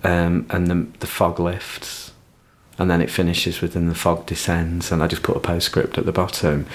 um, 0.04 0.46
and 0.48 0.68
the 0.68 0.86
the 1.00 1.06
fog 1.08 1.40
lifts, 1.40 2.12
and 2.78 2.88
then 2.88 3.02
it 3.02 3.10
finishes 3.10 3.60
with 3.60 3.72
the 3.72 3.94
fog 3.94 4.26
descends, 4.26 4.92
and 4.92 5.02
I 5.02 5.08
just 5.08 5.24
put 5.24 5.36
a 5.36 5.40
postscript 5.40 5.98
at 5.98 6.06
the 6.06 6.12
bottom. 6.12 6.66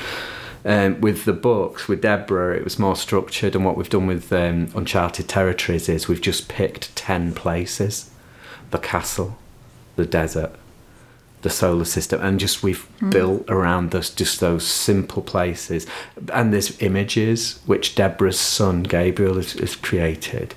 Um, 0.66 1.00
with 1.00 1.26
the 1.26 1.34
books, 1.34 1.88
with 1.88 2.02
Deborah, 2.02 2.58
it 2.58 2.64
was 2.64 2.80
more 2.80 2.96
structured, 2.96 3.56
and 3.56 3.64
what 3.64 3.78
we've 3.78 3.90
done 3.90 4.08
with 4.08 4.34
um, 4.34 4.70
Uncharted 4.76 5.30
Territories 5.30 5.88
is 5.88 6.08
we've 6.08 6.20
just 6.20 6.50
picked 6.50 6.94
ten 6.96 7.34
places: 7.34 8.10
the 8.72 8.80
castle, 8.80 9.38
the 9.96 10.06
desert, 10.06 10.52
the 11.46 11.50
solar 11.52 11.86
system, 11.86 12.20
and 12.22 12.40
just 12.40 12.64
we've 12.64 12.86
hmm. 13.00 13.12
built 13.12 13.46
around 13.48 13.94
us 13.94 14.10
just 14.10 14.40
those 14.40 14.66
simple 14.66 15.22
places. 15.22 15.86
And 16.34 16.52
there's 16.52 16.82
images 16.82 17.60
which 17.68 17.94
Deborah's 17.94 18.40
son 18.40 18.82
Gabriel 18.82 19.36
has, 19.36 19.54
has 19.54 19.76
created, 19.76 20.56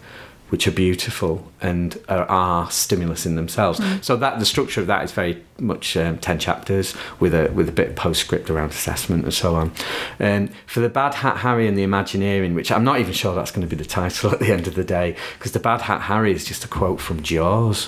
which 0.50 0.66
are 0.66 0.70
beautiful 0.72 1.50
and 1.60 1.98
are, 2.08 2.24
are 2.26 2.70
stimulus 2.70 3.26
in 3.26 3.34
themselves. 3.36 3.80
So 4.00 4.16
that 4.16 4.38
the 4.38 4.46
structure 4.46 4.80
of 4.80 4.86
that 4.86 5.04
is 5.04 5.12
very 5.12 5.42
much 5.58 5.96
um, 5.96 6.18
ten 6.18 6.38
chapters 6.38 6.94
with 7.20 7.34
a 7.34 7.50
with 7.52 7.68
a 7.68 7.72
bit 7.72 7.88
of 7.90 7.96
postscript 7.96 8.48
around 8.50 8.70
assessment 8.70 9.24
and 9.24 9.34
so 9.34 9.54
on. 9.54 9.72
Um, 10.20 10.48
for 10.66 10.80
the 10.80 10.88
Bad 10.88 11.14
Hat 11.14 11.38
Harry 11.38 11.66
and 11.68 11.76
the 11.76 11.82
Imagineering, 11.82 12.54
which 12.54 12.70
I'm 12.72 12.84
not 12.84 13.00
even 13.00 13.12
sure 13.12 13.34
that's 13.34 13.50
going 13.50 13.66
to 13.68 13.76
be 13.76 13.80
the 13.80 13.88
title 13.88 14.30
at 14.32 14.40
the 14.40 14.52
end 14.52 14.66
of 14.66 14.74
the 14.74 14.84
day, 14.84 15.16
because 15.38 15.52
the 15.52 15.60
Bad 15.60 15.82
Hat 15.82 16.02
Harry 16.02 16.32
is 16.32 16.44
just 16.44 16.64
a 16.64 16.68
quote 16.68 17.00
from 17.00 17.22
Jaws. 17.22 17.86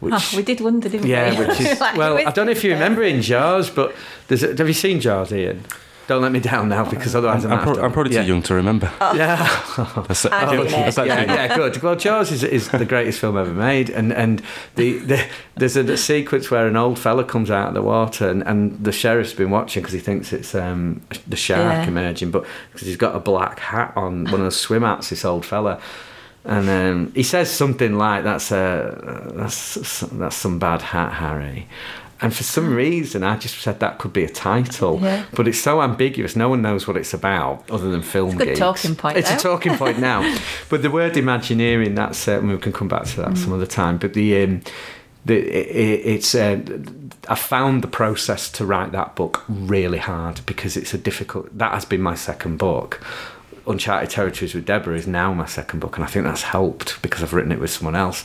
Which, 0.00 0.12
Oh, 0.14 0.36
we 0.36 0.42
did 0.42 0.60
wonder, 0.60 0.88
didn't 0.88 1.06
yeah, 1.06 1.30
we? 1.38 1.46
which 1.46 1.60
is 1.60 1.80
well, 1.80 2.18
I 2.18 2.30
don't 2.32 2.46
know 2.46 2.52
if 2.52 2.62
you 2.64 2.72
remember 2.72 3.02
in 3.02 3.22
Jaws, 3.22 3.70
but 3.70 3.94
there's 4.28 4.42
a, 4.42 4.48
have 4.54 4.66
you 4.68 4.74
seen 4.74 5.00
Jaws, 5.00 5.32
Ian? 5.32 5.64
Don't 6.06 6.20
let 6.20 6.32
me 6.32 6.40
down 6.40 6.68
now 6.68 6.88
because 6.88 7.14
otherwise 7.16 7.44
I'm, 7.44 7.52
I'm, 7.52 7.58
gonna 7.58 7.72
pro- 7.72 7.82
I'm 7.82 7.90
to- 7.90 7.94
probably 7.94 8.14
yeah. 8.14 8.22
too 8.22 8.28
young 8.28 8.42
to 8.42 8.54
remember. 8.54 8.92
Yeah, 9.00 9.36
That's, 10.06 10.26
I've 10.26 10.48
seen 10.70 10.80
that's 10.82 10.96
yeah, 10.98 11.22
yeah, 11.22 11.56
good. 11.56 11.82
Well, 11.82 11.96
Jaws 11.96 12.30
is, 12.30 12.42
is 12.44 12.68
the 12.68 12.84
greatest 12.84 13.20
film 13.20 13.38
ever 13.38 13.52
made, 13.52 13.88
and 13.88 14.12
and 14.12 14.42
the, 14.76 14.98
the 14.98 15.26
there's 15.56 15.76
a, 15.76 15.96
sequence 15.96 16.50
where 16.50 16.66
an 16.66 16.76
old 16.76 16.98
fella 16.98 17.24
comes 17.24 17.50
out 17.50 17.68
of 17.68 17.74
the 17.74 17.82
water, 17.82 18.28
and, 18.28 18.42
and 18.46 18.84
the 18.84 18.92
sheriff's 18.92 19.32
been 19.32 19.50
watching 19.50 19.82
because 19.82 19.94
he 19.94 20.00
thinks 20.00 20.32
it's 20.32 20.54
um, 20.54 21.00
the 21.26 21.36
shark 21.36 21.60
Yeah. 21.62 21.86
emerging, 21.88 22.30
but 22.30 22.44
because 22.72 22.86
he's 22.86 22.96
got 22.96 23.16
a 23.16 23.20
black 23.20 23.58
hat 23.60 23.92
on, 23.96 24.24
one 24.24 24.34
of 24.34 24.40
those 24.40 24.60
swim 24.60 24.82
hats, 24.82 25.08
this 25.10 25.24
old 25.24 25.46
fella. 25.46 25.80
And 26.46 26.68
um, 26.68 27.12
he 27.14 27.22
says 27.22 27.50
something 27.50 27.96
like, 27.96 28.24
"That's 28.24 28.50
a 28.52 29.32
that's 29.34 30.00
that's 30.12 30.36
some 30.36 30.58
bad 30.58 30.82
hat, 30.82 31.14
Harry." 31.14 31.66
And 32.24 32.34
for 32.34 32.42
some 32.42 32.74
reason, 32.74 33.22
I 33.22 33.36
just 33.36 33.58
said 33.60 33.80
that 33.80 33.98
could 33.98 34.12
be 34.14 34.24
a 34.24 34.28
title, 34.30 34.98
Yeah. 35.02 35.24
but 35.36 35.46
it's 35.46 35.60
so 35.60 35.82
ambiguous. 35.82 36.34
No 36.36 36.48
one 36.48 36.62
knows 36.62 36.86
what 36.88 36.96
it's 36.96 37.12
about, 37.12 37.70
other 37.70 37.90
than 37.90 38.02
film 38.02 38.28
It's 38.30 38.34
a 38.34 38.38
good 38.38 38.46
geeks. 38.48 38.58
talking 38.58 38.96
point, 38.96 39.16
It's 39.18 39.30
a 39.30 39.36
talking 39.36 39.76
point 39.76 39.98
now. 39.98 40.20
But 40.70 40.80
the 40.82 40.90
word 40.90 41.16
Imagineering, 41.16 41.94
that's 41.94 42.26
uh, 42.26 42.40
we 42.42 42.56
can 42.58 42.72
come 42.72 42.88
back 42.88 43.04
to 43.04 43.16
that 43.22 43.36
some 43.36 43.50
Mm. 43.50 43.56
other 43.56 43.66
time. 43.66 43.98
But 43.98 44.14
the 44.14 44.42
um, 44.42 44.62
the 45.26 45.36
it, 45.36 46.06
it's 46.14 46.34
uh, 46.34 46.60
I 47.28 47.34
found 47.34 47.82
the 47.82 47.88
process 47.88 48.50
to 48.52 48.64
write 48.64 48.92
that 48.92 49.14
book 49.16 49.44
really 49.48 49.98
hard 49.98 50.40
because 50.46 50.76
it's 50.80 50.94
a 50.94 50.98
difficult. 50.98 51.46
That 51.58 51.72
has 51.72 51.84
been 51.84 52.00
my 52.02 52.14
second 52.16 52.56
book. 52.58 53.00
Uncharted 53.66 54.10
Territories 54.10 54.54
with 54.54 54.66
Deborah 54.66 54.96
is 54.96 55.06
now 55.06 55.32
my 55.34 55.46
second 55.46 55.80
book, 55.80 55.96
and 55.96 56.04
I 56.04 56.08
think 56.08 56.24
that's 56.26 56.42
helped 56.42 57.00
because 57.02 57.22
I've 57.22 57.32
written 57.32 57.52
it 57.52 57.60
with 57.60 57.70
someone 57.70 57.96
else 57.96 58.24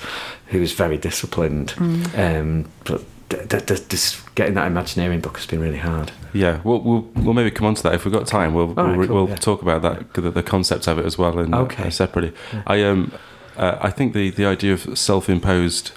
who 0.52 0.62
is 0.62 0.74
very 0.74 0.98
disciplined. 0.98 1.70
Mm. 1.78 2.40
Um, 2.42 2.66
but 2.84 3.02
just 3.30 4.34
getting 4.36 4.56
that 4.56 4.68
Imagineering 4.68 5.20
book 5.22 5.38
has 5.38 5.46
been 5.46 5.60
really 5.60 5.78
hard. 5.78 6.12
Yeah, 6.34 6.62
we'll, 6.64 6.82
we'll 6.82 7.02
we'll 7.16 7.34
maybe 7.34 7.52
come 7.52 7.68
on 7.68 7.76
to 7.76 7.84
that 7.84 7.94
if 7.94 8.06
we've 8.06 8.14
got 8.14 8.28
time. 8.28 8.54
We'll 8.54 8.68
right, 8.74 8.98
we'll, 8.98 9.08
cool, 9.08 9.16
we'll 9.16 9.30
yeah. 9.30 9.36
talk 9.36 9.62
about 9.62 9.82
that 9.84 10.14
the, 10.14 10.30
the 10.32 10.44
concepts 10.44 10.88
of 10.88 10.98
it 11.00 11.06
as 11.06 11.18
well 11.18 11.38
and 11.40 11.54
uh, 11.54 11.60
Okay. 11.62 11.90
separately. 11.90 12.34
I 12.68 12.84
um 12.84 13.12
uh, 13.58 13.78
I 13.82 13.90
think 13.92 14.14
the 14.14 14.30
the 14.32 14.46
idea 14.46 14.74
of 14.74 14.98
self-imposed 14.98 15.92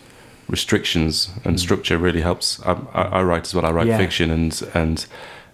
restrictions 0.49 1.31
and 1.45 1.59
structure 1.61 1.97
really 1.99 2.21
helps. 2.21 2.61
I, 2.65 2.73
I, 2.93 3.03
I 3.03 3.23
write 3.23 3.47
as 3.47 3.55
well. 3.55 3.65
I 3.65 3.71
write 3.71 3.87
Mm. 3.87 3.91
Yeah. 3.91 3.99
fiction 3.99 4.31
and 4.31 4.63
and 4.75 5.07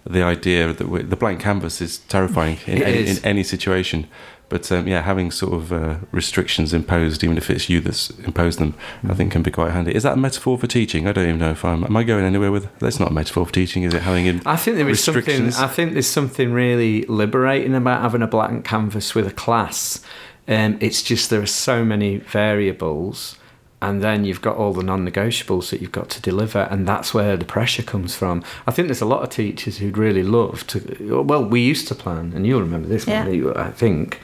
the 0.09 0.23
idea 0.23 0.73
that 0.73 1.11
the 1.11 1.17
blank 1.17 1.41
canvas 1.41 1.81
is 1.81 1.99
terrifying 1.99 2.59
in, 2.67 2.83
any, 2.83 2.99
is. 2.99 3.19
in 3.19 3.25
any 3.25 3.43
situation. 3.45 4.07
But 4.49 4.73
um, 4.73 4.89
yeah, 4.89 5.03
having 5.03 5.31
sort 5.31 5.53
of 5.53 5.73
uh, 5.73 5.97
restrictions 6.11 6.73
imposed, 6.73 7.23
even 7.23 7.37
if 7.37 7.51
it's 7.51 7.69
you 7.69 7.81
that's 7.81 8.11
imposed 8.21 8.59
them, 8.59 8.75
I 9.07 9.15
think 9.15 9.33
can 9.33 9.43
be 9.43 9.51
quite 9.51 9.73
handy. 9.73 9.95
Is 9.95 10.05
that 10.05 10.15
a 10.15 10.17
metaphor 10.17 10.57
for 10.59 10.67
teaching? 10.67 11.07
I 11.07 11.13
don't 11.13 11.25
even 11.29 11.39
know 11.39 11.51
if 11.51 11.65
I'm. 11.65 11.85
Am 11.85 11.97
I 11.97 12.03
going 12.03 12.25
anywhere 12.25 12.51
with? 12.51 12.69
That's 12.79 12.99
not 12.99 13.11
a 13.11 13.15
metaphor 13.15 13.45
for 13.45 13.53
teaching, 13.53 13.83
is 13.83 13.93
it? 13.93 14.03
Having 14.03 14.27
in 14.27 14.43
I 14.47 14.57
think 14.57 14.77
there 14.77 14.89
is 14.89 15.05
something. 15.05 15.53
I 15.55 15.67
think 15.67 15.93
there's 15.93 16.07
something 16.07 16.53
really 16.53 17.03
liberating 17.03 17.75
about 17.75 18.01
having 18.01 18.23
a 18.23 18.27
blank 18.27 18.65
canvas 18.65 19.15
with 19.15 19.27
a 19.27 19.33
class. 19.33 20.03
Um, 20.47 20.79
it's 20.81 21.03
just 21.03 21.29
there 21.29 21.43
are 21.43 21.47
so 21.47 21.85
many 21.85 22.17
variables, 22.17 23.37
and 23.81 24.03
then 24.03 24.25
you've 24.25 24.43
got 24.43 24.57
all 24.57 24.73
the 24.73 24.83
non-negotiables 24.83 25.71
that 25.71 25.81
you've 25.81 25.93
got 25.93 26.09
to 26.11 26.21
deliver, 26.21 26.61
and 26.71 26.87
that's 26.87 27.15
where 27.15 27.37
the 27.37 27.45
pressure 27.45 27.83
comes 27.83 28.15
from. 28.17 28.43
I 28.67 28.73
think 28.73 28.89
there's 28.89 29.01
a 29.01 29.07
lot 29.07 29.23
of 29.23 29.31
teachers 29.31 29.79
who'd 29.79 29.97
really 29.97 30.23
love 30.25 30.67
to. 30.69 31.23
Well, 31.25 31.45
we 31.45 31.61
used 31.61 31.87
to 31.89 31.95
plan, 31.95 32.33
and 32.35 32.47
you'll 32.47 32.61
remember 32.61 32.89
this, 32.89 33.07
Yeah. 33.07 33.25
Mandy, 33.25 33.49
I 33.51 33.71
think. 33.71 34.21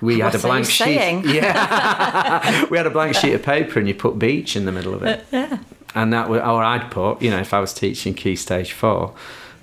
We 0.00 0.18
had 0.18 0.34
What 0.34 0.34
a 0.34 0.36
are 0.36 0.40
you 0.40 0.42
blank 0.48 0.66
sheet. 0.66 0.84
saying? 0.98 1.24
Yeah, 1.26 2.66
we 2.70 2.76
had 2.76 2.86
a 2.86 2.90
blank 2.90 3.14
sheet 3.14 3.32
of 3.34 3.42
paper, 3.42 3.78
and 3.78 3.88
you 3.88 3.94
put 3.94 4.18
beach 4.18 4.56
in 4.56 4.64
the 4.66 4.72
middle 4.72 4.92
of 4.94 5.02
it 5.02 5.24
Yeah. 5.32 5.58
and 5.94 6.12
that 6.12 6.28
would, 6.28 6.40
or 6.42 6.62
I'd 6.62 6.90
put, 6.90 7.22
you 7.22 7.30
know, 7.30 7.38
if 7.38 7.54
I 7.54 7.60
was 7.60 7.72
teaching 7.72 8.12
Key 8.12 8.36
Stage 8.36 8.72
Four, 8.72 9.14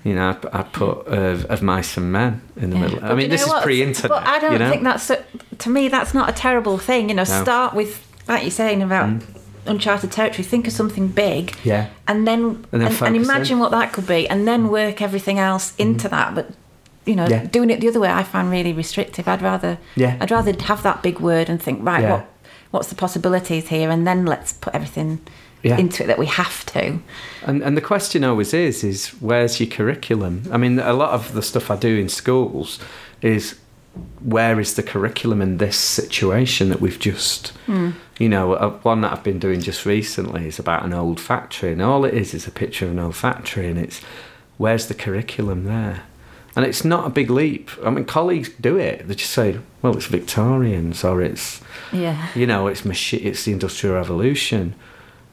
you 0.02 0.14
know, 0.14 0.30
I'd, 0.30 0.46
I'd 0.46 0.72
put 0.72 1.06
of, 1.06 1.44
of 1.46 1.62
mice 1.62 1.96
and 1.96 2.10
men 2.10 2.42
in 2.56 2.70
the 2.70 2.76
middle. 2.76 2.98
I 3.04 3.08
But 3.08 3.16
mean, 3.16 3.30
this 3.30 3.46
is 3.46 3.52
pre-internet. 3.62 4.08
But 4.10 4.26
I 4.26 4.38
don't 4.40 4.52
you 4.52 4.58
know? 4.58 4.70
think 4.70 4.82
that's 4.82 5.08
a, 5.10 5.24
to 5.58 5.70
me. 5.70 5.88
That's 5.88 6.12
not 6.14 6.28
a 6.28 6.32
terrible 6.32 6.78
thing. 6.78 7.08
You 7.10 7.14
know, 7.14 7.22
No. 7.24 7.42
start 7.42 7.74
with 7.74 8.04
like 8.28 8.42
you're 8.42 8.50
saying 8.50 8.82
about 8.82 9.08
mm. 9.08 9.22
uncharted 9.66 10.12
territory. 10.12 10.44
Think 10.44 10.66
of 10.66 10.72
something 10.72 11.08
big, 11.08 11.52
Mm. 11.52 11.64
Yeah. 11.64 11.86
and 12.06 12.26
then 12.26 12.40
And 12.44 12.66
and, 12.72 12.80
then 12.82 12.88
and, 12.88 12.96
focus 12.96 13.16
imagine 13.16 13.56
in. 13.56 13.60
what 13.60 13.70
that 13.70 13.92
could 13.92 14.06
be, 14.06 14.28
and 14.28 14.46
then 14.46 14.64
mm. 14.66 14.70
work 14.70 15.02
everything 15.02 15.38
else 15.38 15.72
mm. 15.72 15.80
into 15.80 16.08
that. 16.08 16.34
But 16.34 16.50
you 17.06 17.14
know, 17.14 17.26
Yeah. 17.26 17.44
doing 17.44 17.70
it 17.70 17.80
the 17.80 17.88
other 17.88 18.00
way, 18.00 18.08
I 18.08 18.22
find 18.22 18.50
really 18.50 18.72
restrictive. 18.72 19.28
I'd 19.28 19.42
rather, 19.42 19.78
Yeah. 19.94 20.16
I'd 20.20 20.30
rather 20.30 20.54
have 20.62 20.82
that 20.82 21.02
big 21.02 21.20
word 21.20 21.50
and 21.50 21.62
think, 21.62 21.80
right, 21.86 22.02
Yeah. 22.02 22.10
what, 22.12 22.26
what's 22.70 22.88
the 22.88 22.94
possibilities 22.94 23.68
here, 23.68 23.90
and 23.90 24.06
then 24.06 24.24
let's 24.24 24.54
put 24.54 24.74
everything 24.74 25.20
Yeah. 25.62 25.76
into 25.78 26.02
it 26.04 26.06
that 26.06 26.18
we 26.18 26.26
have 26.26 26.64
to. 26.66 27.00
And 27.46 27.62
and 27.62 27.76
the 27.76 27.80
question 27.82 28.24
always 28.24 28.52
is 28.54 28.84
is 28.84 29.08
where's 29.20 29.60
your 29.60 29.68
curriculum? 29.68 30.42
I 30.52 30.56
mean, 30.56 30.78
a 30.78 30.92
lot 30.92 31.10
of 31.10 31.32
the 31.34 31.42
stuff 31.42 31.70
I 31.70 31.76
do 31.76 31.98
in 31.98 32.08
schools 32.08 32.78
is 33.22 33.54
where 34.20 34.58
is 34.60 34.74
the 34.74 34.82
curriculum 34.82 35.40
in 35.40 35.58
this 35.58 35.76
situation 35.76 36.68
that 36.68 36.80
we've 36.80 36.98
just 36.98 37.48
hmm. 37.66 37.90
You 38.18 38.28
know 38.28 38.52
uh, 38.54 38.70
one 38.82 39.00
that 39.02 39.12
I've 39.12 39.24
been 39.24 39.38
doing 39.38 39.60
just 39.60 39.84
recently 39.86 40.46
is 40.46 40.58
about 40.58 40.84
an 40.84 40.92
old 40.92 41.18
factory 41.20 41.72
and 41.72 41.82
all 41.82 42.04
it 42.04 42.14
is 42.14 42.34
is 42.34 42.46
a 42.46 42.50
picture 42.50 42.86
of 42.86 42.92
an 42.92 42.98
old 42.98 43.16
factory 43.16 43.68
and 43.68 43.78
it's 43.78 44.00
where's 44.58 44.86
the 44.86 44.94
curriculum 44.94 45.64
there 45.64 46.02
and 46.56 46.64
it's 46.64 46.84
not 46.84 47.06
a 47.06 47.10
big 47.10 47.28
leap 47.30 47.70
I 47.84 47.90
mean 47.90 48.04
colleagues 48.04 48.50
do 48.60 48.76
it 48.76 49.08
they 49.08 49.14
just 49.16 49.32
say 49.32 49.58
well 49.82 49.96
it's 49.96 50.06
Victorians 50.06 51.02
or 51.04 51.20
it's 51.22 51.60
Yeah. 51.92 52.28
you 52.34 52.46
know, 52.46 52.68
it's 52.68 52.84
machi- 52.84 53.24
it's 53.28 53.44
the 53.44 53.52
industrial 53.52 53.96
revolution. 53.96 54.74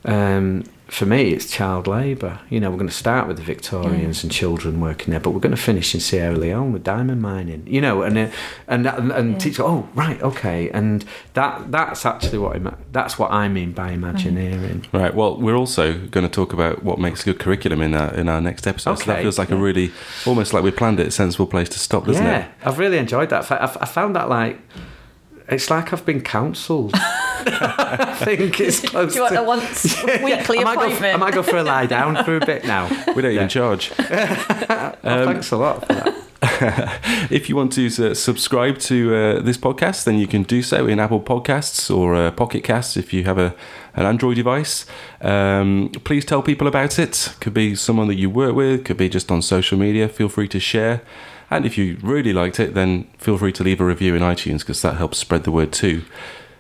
Um, 0.05 0.63
for 0.91 1.05
me, 1.05 1.31
it's 1.31 1.49
child 1.49 1.87
labour. 1.87 2.41
You 2.49 2.59
know, 2.59 2.69
we're 2.69 2.75
going 2.75 2.89
to 2.89 2.93
start 2.93 3.25
with 3.25 3.37
the 3.37 3.43
Victorians 3.43 4.23
and 4.23 4.31
children 4.31 4.81
working 4.81 5.11
there, 5.11 5.21
but 5.21 5.31
we're 5.31 5.39
going 5.39 5.55
to 5.55 5.61
finish 5.61 5.95
in 5.95 6.01
Sierra 6.01 6.35
Leone 6.35 6.73
with 6.73 6.83
diamond 6.83 7.21
mining. 7.21 7.63
You 7.65 7.79
know, 7.79 8.01
and 8.01 8.17
uh, 8.17 8.27
and 8.67 8.85
and, 8.85 9.09
and 9.09 9.31
Yeah. 9.31 9.37
teach. 9.37 9.59
Oh, 9.61 9.87
right, 9.95 10.21
okay, 10.21 10.69
and 10.71 11.05
that 11.33 11.71
that's 11.71 12.05
actually 12.05 12.39
what 12.39 12.57
ima- 12.57 12.77
that's 12.91 13.17
what 13.17 13.31
I 13.31 13.47
mean 13.47 13.71
by 13.71 13.91
imagineering. 13.91 14.85
Right. 14.91 15.15
Well, 15.15 15.37
we're 15.39 15.55
also 15.55 15.93
going 16.07 16.27
to 16.27 16.29
talk 16.29 16.51
about 16.51 16.83
what 16.83 16.99
makes 16.99 17.21
a 17.21 17.25
good 17.25 17.39
curriculum 17.39 17.81
in 17.81 17.95
our 17.95 18.13
in 18.13 18.27
our 18.27 18.41
next 18.41 18.67
episode. 18.67 18.99
so 18.99 19.05
that 19.05 19.21
feels 19.21 19.39
like 19.39 19.49
a 19.49 19.55
really 19.55 19.93
almost 20.25 20.53
like 20.53 20.61
we 20.61 20.71
planned 20.71 20.99
it. 20.99 21.07
A 21.07 21.11
sensible 21.11 21.47
place 21.47 21.69
to 21.69 21.79
stop, 21.79 22.05
doesn't 22.05 22.25
yeah, 22.25 22.47
it? 22.47 22.51
I've 22.65 22.79
really 22.79 22.97
enjoyed 22.97 23.29
that. 23.29 23.49
I, 23.49 23.63
I 23.79 23.85
found 23.85 24.15
that 24.17 24.27
like. 24.27 24.59
It's 25.51 25.69
like 25.69 25.91
I've 25.93 26.05
been 26.05 26.21
counselled. 26.21 26.91
I 26.95 28.15
think 28.23 28.59
it's 28.59 28.79
close 28.81 29.11
Do 29.13 29.15
you 29.19 29.21
want 29.23 29.33
to 29.35 29.41
a 29.41 29.43
once 29.43 30.03
weekly 30.23 30.59
I 30.59 30.63
might, 30.63 30.75
go. 30.99 31.07
I 31.07 31.17
might 31.17 31.33
go 31.33 31.43
for 31.43 31.57
a 31.57 31.63
lie 31.63 31.85
down 31.87 32.23
for 32.23 32.37
a 32.37 32.45
bit 32.45 32.65
now. 32.65 32.87
We 33.15 33.21
don't 33.21 33.31
Yeah. 33.33 33.39
even 33.41 33.49
charge. 33.49 33.91
Oh, 33.99 34.93
Um, 35.03 35.25
thanks 35.25 35.51
a 35.51 35.57
lot 35.57 35.85
for 35.85 35.93
that. 35.93 36.15
if 37.31 37.49
you 37.49 37.55
want 37.55 37.71
to 37.73 37.85
uh, 37.87 38.13
subscribe 38.13 38.77
to 38.79 39.15
uh, 39.15 39.41
this 39.41 39.57
podcast, 39.57 40.05
then 40.05 40.17
you 40.17 40.27
can 40.27 40.43
do 40.43 40.61
so 40.63 40.87
in 40.87 40.99
Apple 40.99 41.19
Podcasts 41.21 41.95
or 41.95 42.15
uh, 42.15 42.31
Pocket 42.31 42.63
Casts 42.63 42.97
if 42.97 43.13
you 43.13 43.23
have 43.25 43.37
a 43.37 43.53
an 43.95 44.05
Android 44.05 44.35
device. 44.37 44.85
Um, 45.21 45.91
please 46.05 46.23
tell 46.25 46.41
people 46.41 46.67
about 46.67 46.97
it. 46.97 47.35
Could 47.41 47.53
be 47.53 47.75
someone 47.75 48.07
that 48.07 48.15
you 48.15 48.29
work 48.29 48.55
with. 48.55 48.85
Could 48.85 48.97
be 48.97 49.09
just 49.09 49.29
on 49.31 49.41
social 49.41 49.77
media. 49.77 50.07
Feel 50.07 50.29
free 50.29 50.47
to 50.47 50.59
share. 50.59 51.01
And 51.51 51.65
if 51.65 51.77
you 51.77 51.97
really 52.01 52.31
liked 52.31 52.59
it, 52.59 52.73
then 52.73 53.03
feel 53.17 53.37
free 53.37 53.51
to 53.51 53.63
leave 53.63 53.81
a 53.81 53.85
review 53.85 54.15
in 54.15 54.21
iTunes 54.21 54.59
because 54.59 54.81
that 54.81 54.95
helps 54.95 55.17
spread 55.17 55.43
the 55.43 55.51
word 55.51 55.73
too. 55.73 56.03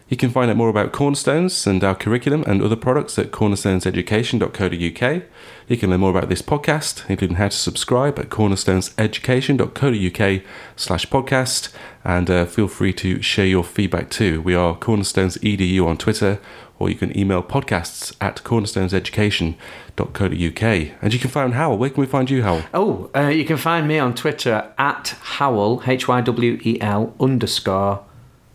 You 0.09 0.17
can 0.17 0.29
find 0.29 0.51
out 0.51 0.57
more 0.57 0.67
about 0.67 0.91
Cornerstones 0.91 1.65
and 1.65 1.81
our 1.85 1.95
curriculum 1.95 2.43
and 2.45 2.61
other 2.61 2.75
products 2.75 3.17
at 3.17 3.31
cornerstoneseducation.co.uk. 3.31 5.23
You 5.69 5.77
can 5.77 5.89
learn 5.89 6.01
more 6.01 6.09
about 6.09 6.27
this 6.27 6.41
podcast, 6.41 7.09
including 7.09 7.37
how 7.37 7.47
to 7.47 7.55
subscribe 7.55 8.19
at 8.19 8.27
cornerstoneseducation.co.uk 8.27 10.43
slash 10.75 11.05
podcast. 11.05 11.73
And 12.03 12.29
uh, 12.29 12.45
feel 12.45 12.67
free 12.67 12.91
to 12.91 13.21
share 13.21 13.45
your 13.45 13.63
feedback 13.63 14.09
too. 14.09 14.41
We 14.41 14.53
are 14.53 14.75
Cornerstones 14.75 15.37
EDU 15.37 15.87
on 15.87 15.97
Twitter, 15.97 16.41
or 16.81 16.89
you 16.89 16.95
can 16.95 17.15
email 17.17 17.41
podcasts 17.43 18.13
at 18.19 18.37
cornerstoneseducation.co.uk. 18.37 20.91
And 21.01 21.13
you 21.13 21.19
can 21.19 21.29
find 21.29 21.53
Hywel. 21.53 21.77
Where 21.77 21.91
can 21.91 22.01
we 22.01 22.07
find 22.07 22.27
you, 22.27 22.41
Hywel? 22.41 22.65
Oh, 22.73 23.11
uh, 23.15 23.27
you 23.27 23.45
can 23.45 23.57
find 23.57 23.87
me 23.87 23.99
on 23.99 24.15
Twitter 24.15 24.73
at 24.79 25.15
Hywel, 25.37 25.87
H 25.87 26.07
Y 26.07 26.21
W 26.21 26.59
E 26.63 26.81
L 26.81 27.13
underscore 27.19 28.03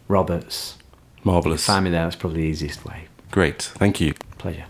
Roberts. 0.09 0.77
Marvellous. 1.23 1.65
Find 1.65 1.85
me 1.85 1.91
there, 1.91 2.05
that's 2.05 2.17
probably 2.17 2.43
the 2.43 2.49
easiest 2.49 2.85
way. 2.85 3.07
Great. 3.31 3.63
Thank 3.63 4.01
you. 4.01 4.15
Pleasure. 4.39 4.65